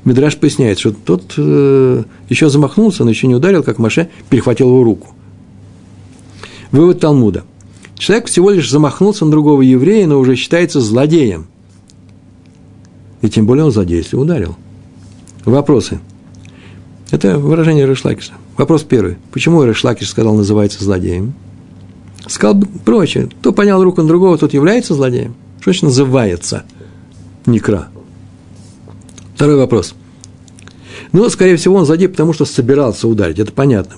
[0.07, 4.81] Мидраш поясняет, что тот э, еще замахнулся, но еще не ударил, как Маше перехватил его
[4.81, 5.09] руку.
[6.71, 7.43] Вывод Талмуда.
[7.95, 11.47] Человек всего лишь замахнулся на другого еврея, но уже считается злодеем.
[13.21, 14.55] И тем более он злодей, если ударил.
[15.43, 15.99] Вопросы.
[17.11, 18.31] Это выражение Решлакиша.
[18.55, 19.17] Вопрос первый.
[19.33, 21.33] Почему Решлакиш сказал, называется злодеем?
[22.27, 23.27] Сказал проще.
[23.41, 25.35] Кто понял руку на другого, тот является злодеем.
[25.59, 26.63] Что значит называется?
[27.45, 27.89] Некра.
[29.37, 29.93] Второй вопрос.
[31.11, 33.97] Ну, скорее всего, он злодей, потому что собирался ударить, это понятно.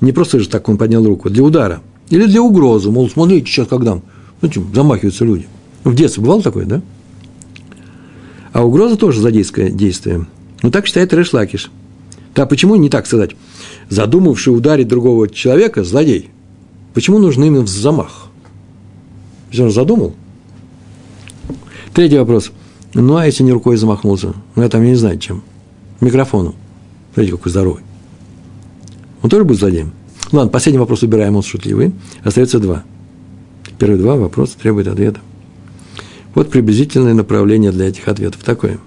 [0.00, 1.80] Не просто же так он поднял руку, для удара.
[2.08, 4.00] Или для угрозы, мол, смотрите, сейчас когда.
[4.40, 5.46] Ну, чем, замахиваются люди.
[5.84, 6.82] В детстве бывало такое, да?
[8.52, 10.26] А угроза тоже злодейское действие.
[10.60, 11.70] Ну, так считает Решлакиш.
[12.34, 13.36] Да почему не так сказать?
[13.90, 16.30] Задумавший ударить другого человека– злодей.
[16.94, 18.26] Почему нужен именно замах?
[19.52, 20.16] Ведь он задумал.
[21.94, 22.50] Третий вопрос.
[22.94, 24.34] Ну, а если не рукой замахнулся?
[24.56, 25.42] Ну, я там не знаю, чем.
[26.00, 26.54] Микрофоном.
[27.12, 27.82] Смотрите, какой здоровый.
[29.22, 29.92] Он тоже будет злодеем?
[30.32, 31.92] Ладно, последний вопрос убираем, он шутливый.
[32.24, 32.84] Остается два.
[33.78, 35.20] Первые два вопроса требуют ответа.
[36.34, 38.78] Вот приблизительное направление для этих ответов такое.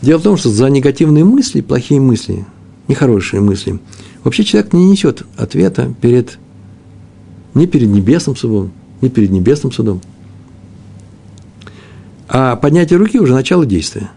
[0.00, 2.44] Дело в том, что за негативные мысли, плохие мысли,
[2.88, 3.78] нехорошие мысли,
[4.24, 6.38] вообще человек не несет ответа перед,
[7.54, 10.00] ни перед небесным судом, ни перед небесным судом.
[12.34, 14.10] А поднятие руки уже начало действия.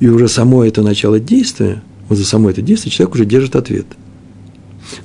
[0.00, 3.84] И уже само это начало действия, вот за само это действие человек уже держит ответ.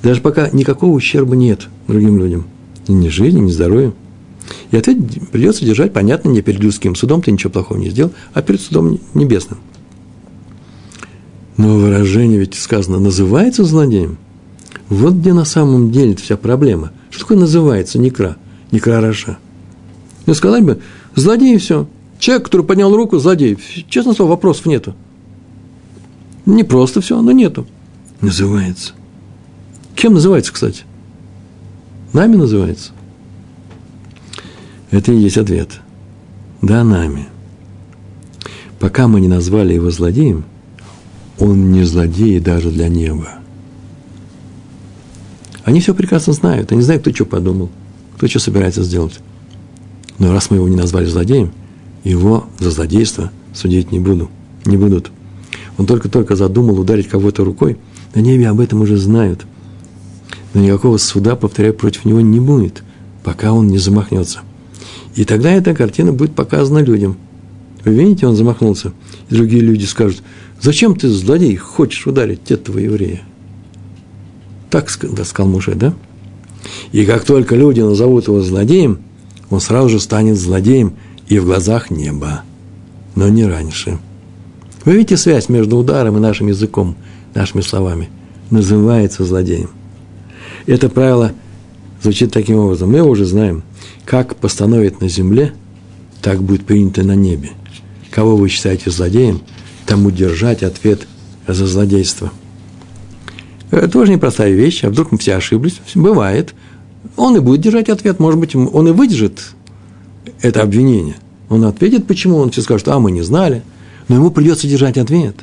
[0.01, 2.45] Даже пока никакого ущерба нет другим людям.
[2.87, 3.93] Ни жизни, ни здоровью.
[4.71, 4.99] И ответ
[5.33, 8.97] придется держать, понятно, не перед людским судом, ты ничего плохого не сделал, а перед судом
[9.13, 9.59] небесным.
[11.57, 14.17] Но выражение ведь сказано, называется злодеем.
[14.87, 16.93] Вот где на самом деле вся проблема.
[17.09, 18.37] Что такое называется некра?
[18.71, 19.39] Некра Раша.
[20.25, 20.79] Ну, сказать бы,
[21.15, 21.87] злодей и все.
[22.19, 23.57] Человек, который поднял руку, злодей.
[23.89, 24.95] Честно слово, вопросов нету.
[26.45, 27.67] Не просто все, но нету.
[28.21, 28.93] Называется.
[29.95, 30.83] Кем называется, кстати?
[32.13, 32.91] Нами называется.
[34.91, 35.79] Это и есть ответ.
[36.61, 37.27] Да, нами.
[38.79, 40.43] Пока мы не назвали его злодеем,
[41.39, 43.29] он не злодей даже для неба.
[45.63, 46.71] Они все прекрасно знают.
[46.71, 47.69] Они знают, кто что подумал,
[48.15, 49.19] кто что собирается сделать.
[50.21, 51.51] Но раз мы его не назвали злодеем,
[52.03, 54.29] его за злодейство судить не буду,
[54.65, 55.11] не будут.
[55.79, 57.77] Он только-только задумал ударить кого-то рукой,
[58.13, 59.47] на небе об этом уже знают.
[60.53, 62.83] Но никакого суда, повторяю, против него не будет,
[63.23, 64.41] пока он не замахнется.
[65.15, 67.17] И тогда эта картина будет показана людям.
[67.83, 68.93] Вы видите, он замахнулся.
[69.31, 70.21] И другие люди скажут,
[70.61, 73.21] зачем ты, злодей, хочешь ударить этого еврея?
[74.69, 75.95] Так сказал Муше, да?
[76.91, 78.99] И как только люди назовут его злодеем,
[79.51, 80.95] он сразу же станет злодеем
[81.27, 82.41] и в глазах неба,
[83.13, 83.99] но не раньше.
[84.83, 86.95] Вы видите связь между ударом и нашим языком,
[87.35, 88.09] нашими словами?
[88.49, 89.69] Называется злодеем.
[90.65, 91.33] Это правило
[92.01, 92.89] звучит таким образом.
[92.89, 93.61] Мы его уже знаем–
[94.05, 95.53] как постановит на земле,
[96.21, 97.51] так будет принято на небе.
[98.09, 99.41] Кого вы считаете злодеем,
[99.85, 101.07] тому держать ответ
[101.47, 102.31] за злодейство.
[103.69, 106.53] Это тоже непростая вещь, а вдруг мы все ошиблись, бывает.
[107.17, 109.53] Он и будет держать ответ, может быть, он и выдержит
[110.41, 111.15] это обвинение.
[111.49, 113.63] Он ответит, почему, он все скажет, а мы не знали,
[114.07, 115.35] но ему придется держать ответ.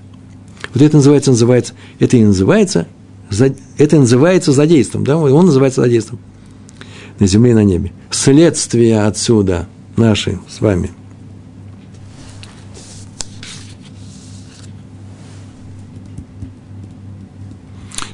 [0.72, 2.86] Вот это называется, называется, это и называется,
[3.76, 6.18] это называется злодейством, да, он называется злодейством
[7.18, 7.92] на земле и на небе.
[8.10, 10.90] Следствие отсюда наши с вами.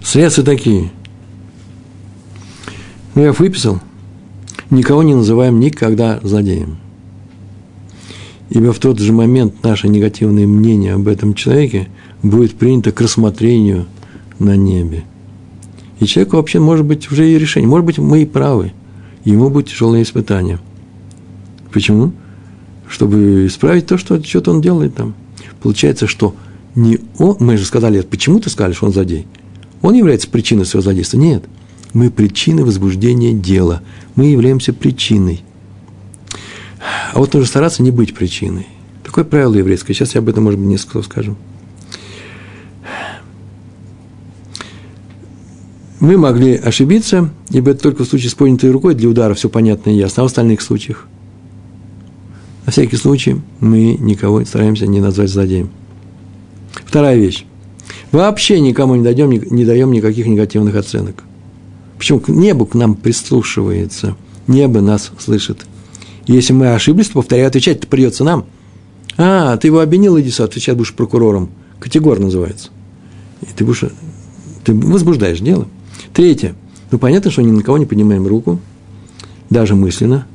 [0.02, 0.90] Следствия такие.
[3.14, 3.80] Ну, я выписал.
[4.70, 6.78] Никого не называем никогда злодеем.
[8.50, 11.88] Ибо в тот же момент наше негативное мнение об этом человеке
[12.22, 13.86] будет принято к рассмотрению
[14.38, 15.04] на небе.
[16.00, 17.68] И человеку вообще может быть уже и решение.
[17.68, 18.72] Может быть, мы и правы–
[19.24, 20.58] ему будет тяжелое испытание.
[21.72, 22.12] Почему?
[22.88, 25.14] Чтобы исправить то, что что-то он делает там.
[25.62, 26.34] Получается, что
[26.74, 29.26] не он, мы же сказали, почему ты сказали, что он злодей?
[29.82, 31.18] Он является причиной своего злодейства?
[31.18, 31.44] Нет.
[31.94, 33.82] Мы причины возбуждения дела.
[34.14, 35.42] Мы являемся причиной.
[37.12, 38.66] А вот нужно стараться не быть причиной.
[39.02, 39.94] Такое правило еврейское.
[39.94, 41.36] Сейчас я об этом, может быть, несколько скажу.
[46.04, 49.88] мы могли ошибиться, ибо это только в случае с поднятой рукой для удара все понятно
[49.88, 51.06] и ясно, а в остальных случаях.
[52.66, 55.70] На всякий случай мы никого стараемся не назвать злодеем.
[56.84, 57.46] Вторая вещь.
[58.12, 61.24] Вообще никому не, дадим, не даем никаких негативных оценок.
[61.98, 62.22] Почему?
[62.28, 64.16] Небо к нам прислушивается.
[64.46, 65.66] Небо нас слышит.
[66.26, 68.46] если мы ошиблись, то, повторяю, отвечать-то придется нам.
[69.16, 71.50] А, ты его обвинил, иди сюда, отвечать будешь прокурором.
[71.78, 72.70] Категор называется.
[73.42, 73.84] И ты будешь,
[74.64, 75.68] ты возбуждаешь дело.
[76.12, 76.54] Третье.
[76.90, 78.60] Ну, понятно, что ни на кого не поднимаем руку,
[79.50, 80.26] даже мысленно,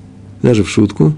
[0.42, 1.14] даже в шутку,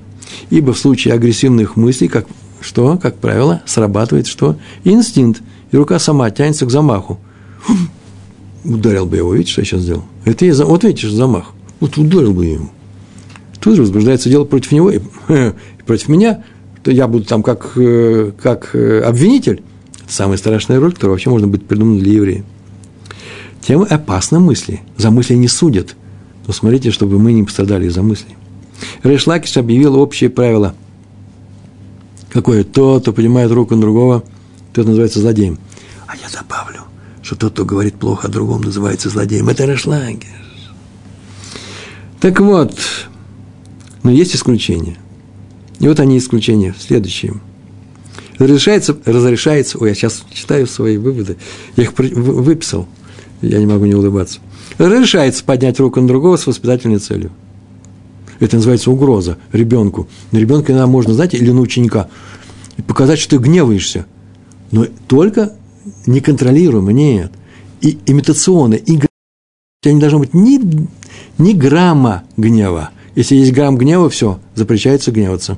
[0.49, 2.27] ибо в случае агрессивных мыслей, как,
[2.59, 4.57] что, как правило, срабатывает что?
[4.83, 7.19] Инстинкт, и рука сама тянется к замаху.
[8.63, 10.03] Ударил бы его, видите, что я сейчас сделал?
[10.25, 11.53] Это я, вот видите, замах.
[11.79, 12.69] Вот ударил бы ему.
[13.59, 14.99] Тут же возбуждается дело против него и,
[15.29, 16.43] и против меня,
[16.83, 19.63] то я буду там как, э, как э, обвинитель.
[20.03, 22.43] Это самая страшная роль, которая вообще может быть придумана для еврея
[23.61, 24.81] тем опасны мысли.
[24.97, 25.95] За мысли не судят.
[26.47, 28.35] Но смотрите, чтобы мы не пострадали из-за мыслей.
[29.03, 30.75] Решлакиш объявил общее правило.
[32.31, 32.63] Какое?
[32.63, 34.23] Тот, кто поднимает руку на другого,
[34.73, 35.59] тот называется злодеем.
[36.07, 36.81] А я добавлю,
[37.31, 39.47] что тот, кто говорит плохо о другом, называется злодеем.
[39.47, 40.27] Это Решлакиш.
[42.19, 42.77] Так вот,
[44.03, 44.97] но есть исключения.
[45.79, 46.75] И вот они исключения.
[46.77, 47.35] Следующие.
[48.37, 51.37] Разрешается, разрешается, ой, я сейчас читаю свои выводы,
[51.77, 52.89] я их выписал–
[53.41, 54.39] я не могу не улыбаться.
[54.77, 57.31] Разрешается поднять руку на другого с воспитательной целью.
[58.39, 60.07] Это называется угроза ребенку.
[60.31, 62.09] На ребенка иногда можно, знаете, или на ученика,
[62.87, 64.05] показать, что ты гневаешься.
[64.71, 65.53] Но только
[66.05, 67.31] неконтролируемо, нет.
[67.81, 68.99] И имитационно, и у
[69.83, 70.59] тебя не должно быть ни,
[71.37, 72.91] ни грамма гнева.
[73.15, 75.57] Если есть грамм гнева, все, запрещается гневаться.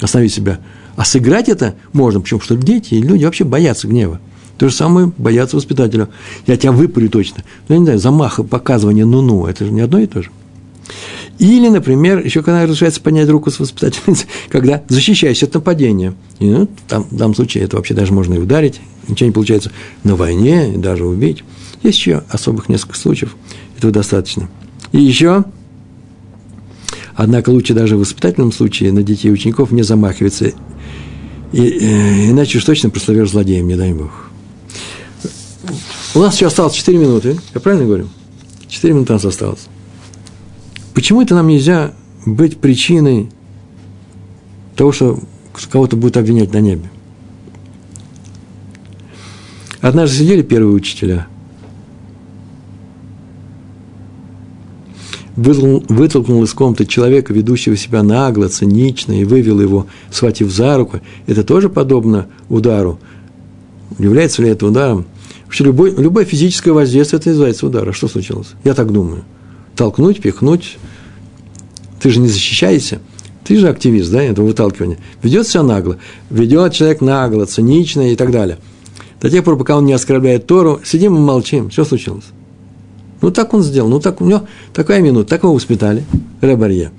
[0.00, 0.58] Останови себя.
[0.96, 2.20] А сыграть это можно.
[2.20, 2.40] Почему?
[2.40, 4.20] Потому что дети и люди вообще боятся гнева.
[4.58, 6.08] То же самое боятся воспитателя.
[6.46, 7.44] Я тебя выпарю точно.
[7.68, 10.30] Ну, я не знаю, замах, показывание ну-ну, это же не одно и то же.
[11.38, 16.14] Или, например, еще когда разрешается поднять руку с воспитательницей, когда защищаешься от нападения.
[16.38, 19.72] И, ну, там, в данном случае это вообще даже можно и ударить, ничего не получается
[20.04, 21.42] на войне, даже убить.
[21.82, 23.36] Есть еще особых несколько случаев,
[23.76, 24.48] этого достаточно.
[24.92, 25.44] И еще,
[27.14, 30.52] однако лучше даже в воспитательном случае на детей и учеников не замахиваться,
[31.52, 34.30] и, э, иначе уж точно прославишь злодеем, не дай Бог.
[36.14, 38.08] У нас еще осталось 4 минуты, я правильно говорю?
[38.68, 39.66] 4 минуты у нас осталось.
[40.94, 41.94] Почему это нам нельзя
[42.26, 43.30] быть причиной
[44.76, 45.18] того, что
[45.70, 46.90] кого-то будет обвинять на небе?
[49.80, 51.26] Однажды сидели первые учителя,
[55.34, 61.00] вытолкнул из комнаты человека, ведущего себя нагло, цинично, и вывел его, схватив за руку.
[61.26, 63.00] Это тоже подобно удару.
[63.98, 65.06] Является ли это ударом?
[65.46, 67.92] Вообще любой, любое физическое воздействие– это называется ударом.
[67.92, 68.52] Что случилось?
[68.62, 69.24] Я так думаю
[69.76, 70.78] толкнуть, пихнуть.
[72.00, 73.00] Ты же не защищаешься.
[73.44, 74.98] Ты же активист, да, это выталкивание.
[75.22, 75.98] Ведет себя нагло.
[76.30, 78.58] Ведет человек нагло, цинично и так далее.
[79.20, 81.70] До тех пор, пока он не оскорбляет Тору, сидим и молчим.
[81.70, 82.24] Что случилось?
[83.20, 83.88] Ну, так он сделал.
[83.88, 84.42] Ну, так у него
[84.72, 85.30] такая минута.
[85.30, 86.04] Так его воспитали.
[86.40, 86.90] Ребарье.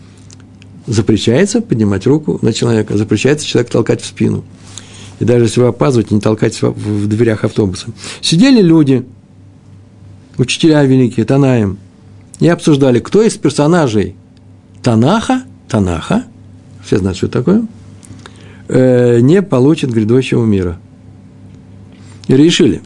[0.88, 2.98] Запрещается поднимать руку на человека.
[2.98, 4.44] Запрещается человек толкать в спину.
[5.20, 7.88] И даже если вы опаздываете, не толкать в дверях автобуса.
[8.22, 9.06] Сидели люди,
[10.38, 11.78] учителя великие, Танаем,
[12.40, 14.16] и обсуждали, кто из персонажей
[14.82, 16.26] Танаха, Танаха,
[16.84, 17.66] все знают, что это такое,
[18.68, 20.78] э, не получит грядущего мира.
[22.28, 22.82] И решили,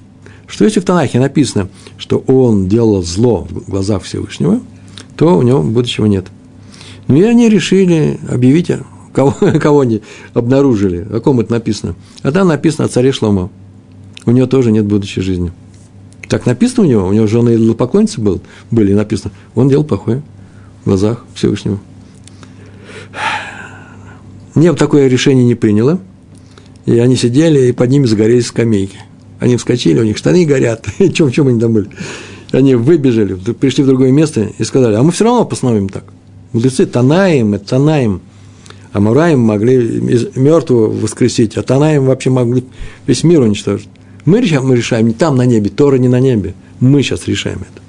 [0.47, 4.61] что если в Танахе написано, что он делал зло в глазах Всевышнего,
[5.15, 6.27] то у него будущего нет.
[7.07, 8.71] Ну и они решили объявить,
[9.13, 10.01] кого, кого они
[10.33, 11.95] обнаружили, о ком это написано.
[12.21, 13.49] А там написано о царе Шломо.
[14.25, 15.51] У него тоже нет будущей жизни.
[16.29, 20.21] Так написано у него, у него жены идолопоклонницы был, были, написано, он делал плохое
[20.83, 21.79] в глазах Всевышнего.
[24.55, 25.99] Небо такое решение не приняло,
[26.85, 28.97] и они сидели, и под ними загорелись скамейки.
[29.39, 31.89] Они вскочили, у них штаны горят, чем, чем они там были.
[32.51, 36.05] Они выбежали, пришли в другое место и сказали, а мы все равно постановим так.
[36.53, 38.21] Мудрецы Танаем, Танаем,
[38.93, 42.63] а Мураем могли из мертвого воскресить, а Танаем вообще могли
[43.05, 43.89] весь мир уничтожить.
[44.27, 46.53] Мы решаем, мы решаем не там на небе, Тора не на небе.
[46.81, 47.81] Мы сейчас решаем это.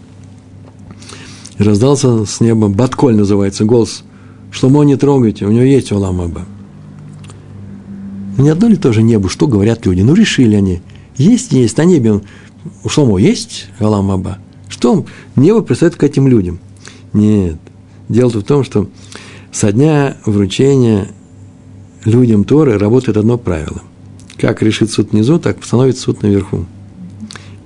[1.58, 4.04] И раздался с неба, Батколь называется, голос.
[4.52, 6.46] Шломо не трогайте, у него есть Улам Аба.
[8.38, 10.02] Не одно ли тоже небо, что говорят люди?
[10.02, 10.80] Ну, решили они.
[11.16, 12.20] Есть, есть, на небе
[12.84, 14.38] у Шломо есть Улам Аба.
[14.68, 16.60] Что небо пристает к этим людям?
[17.12, 17.56] Нет.
[18.08, 18.88] Дело в том, что
[19.50, 21.08] со дня вручения
[22.04, 23.82] людям Торы работает одно правило.
[24.38, 26.64] Как решит суд внизу, так становится суд наверху.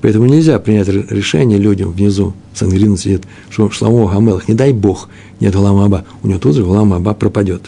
[0.00, 2.34] Поэтому нельзя принять решение людям внизу.
[2.54, 5.08] Сангрин сидит, что Шламо Гамелах, не дай Бог,
[5.38, 6.04] нет Галама Аба.
[6.22, 7.62] У него тут же Галама Аба пропадет.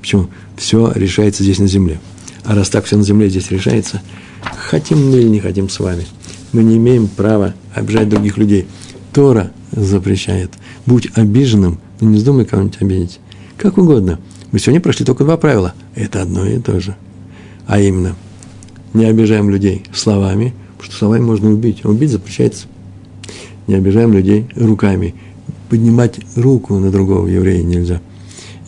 [0.00, 0.28] Почему?
[0.56, 2.00] Все решается здесь на земле.
[2.44, 4.00] А раз так все на земле здесь решается,
[4.68, 6.06] хотим мы или не хотим с вами,
[6.52, 8.66] мы не имеем права обижать других людей.
[9.12, 10.52] Тора запрещает.
[10.86, 13.20] Будь обиженным, но не вздумай кого-нибудь обидеть.
[13.56, 14.18] Как угодно.
[14.52, 15.74] Мы сегодня прошли только два правила.
[15.94, 16.96] Это одно и то же.
[17.66, 18.14] А именно–
[18.96, 22.66] не обижаем людей словами, потому что словами можно убить, а убить запрещается.
[23.66, 25.14] Не обижаем людей руками.
[25.68, 28.00] Поднимать руку на другого еврея нельзя.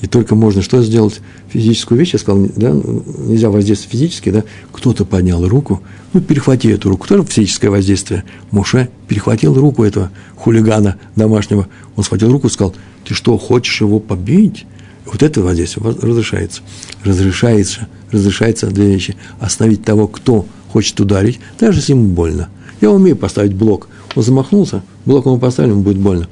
[0.01, 1.21] И только можно что сделать?
[1.49, 5.81] Физическую вещь, я сказал, да, нельзя воздействовать физически, да, кто-то поднял руку,
[6.13, 8.25] ну, перехвати эту руку, тоже физическое воздействие.
[8.51, 12.75] Муше перехватил руку этого хулигана домашнего, он схватил руку и сказал,
[13.05, 14.67] ты что, хочешь его побить?
[15.11, 16.61] Вот это воздействие разрешается.
[17.03, 19.17] Разрешается, разрешается две вещи.
[19.41, 22.49] Остановить того, кто хочет ударить, даже если ему больно.
[22.81, 23.89] Я умею поставить блок.
[24.15, 26.29] Он замахнулся, блок ему поставили, ему будет больно.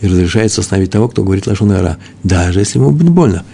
[0.00, 3.44] И разрешается остановить того, кто говорит лошонара, даже если ему будет больно.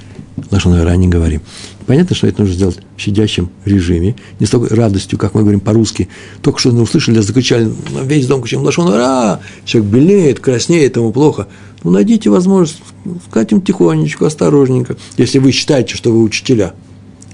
[0.50, 1.42] Лошонара не говорим.
[1.86, 5.60] Понятно, что это нужно сделать в щадящем режиме, не с такой радостью, как мы говорим
[5.60, 6.08] по-русски.
[6.40, 11.46] Только что услышали, закричали на весь дом, кричим лошонара, человек белеет, краснеет, ему плохо.
[11.82, 12.80] Ну, найдите возможность,
[13.28, 16.72] сказать им тихонечко, осторожненько, если вы считаете, что вы учителя.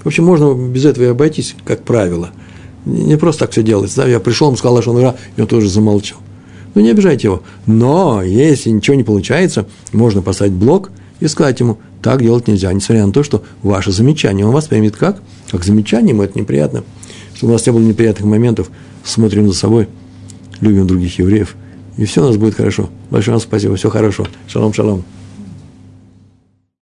[0.03, 2.31] В общем, можно без этого и обойтись, как правило.
[2.85, 3.97] Не просто так все делается.
[3.97, 4.07] Да?
[4.07, 6.17] Я пришел, ему сказал, что он ура, и он тоже замолчал.
[6.73, 7.43] Ну, не обижайте его.
[7.65, 13.05] Но если ничего не получается, можно поставить блок и сказать ему, Так делать нельзя, несмотря
[13.05, 15.21] на то, что ваше замечание он воспримет как?
[15.51, 16.83] Как замечание, ему это неприятно.
[17.35, 18.69] Чтобы у нас не было неприятных моментов,
[19.03, 19.87] смотрим за собой,
[20.61, 21.55] любим других евреев,
[21.97, 22.89] и все у нас будет хорошо.
[23.09, 24.27] Большое вам спасибо, все хорошо.
[24.47, 25.03] Шалом, шалом.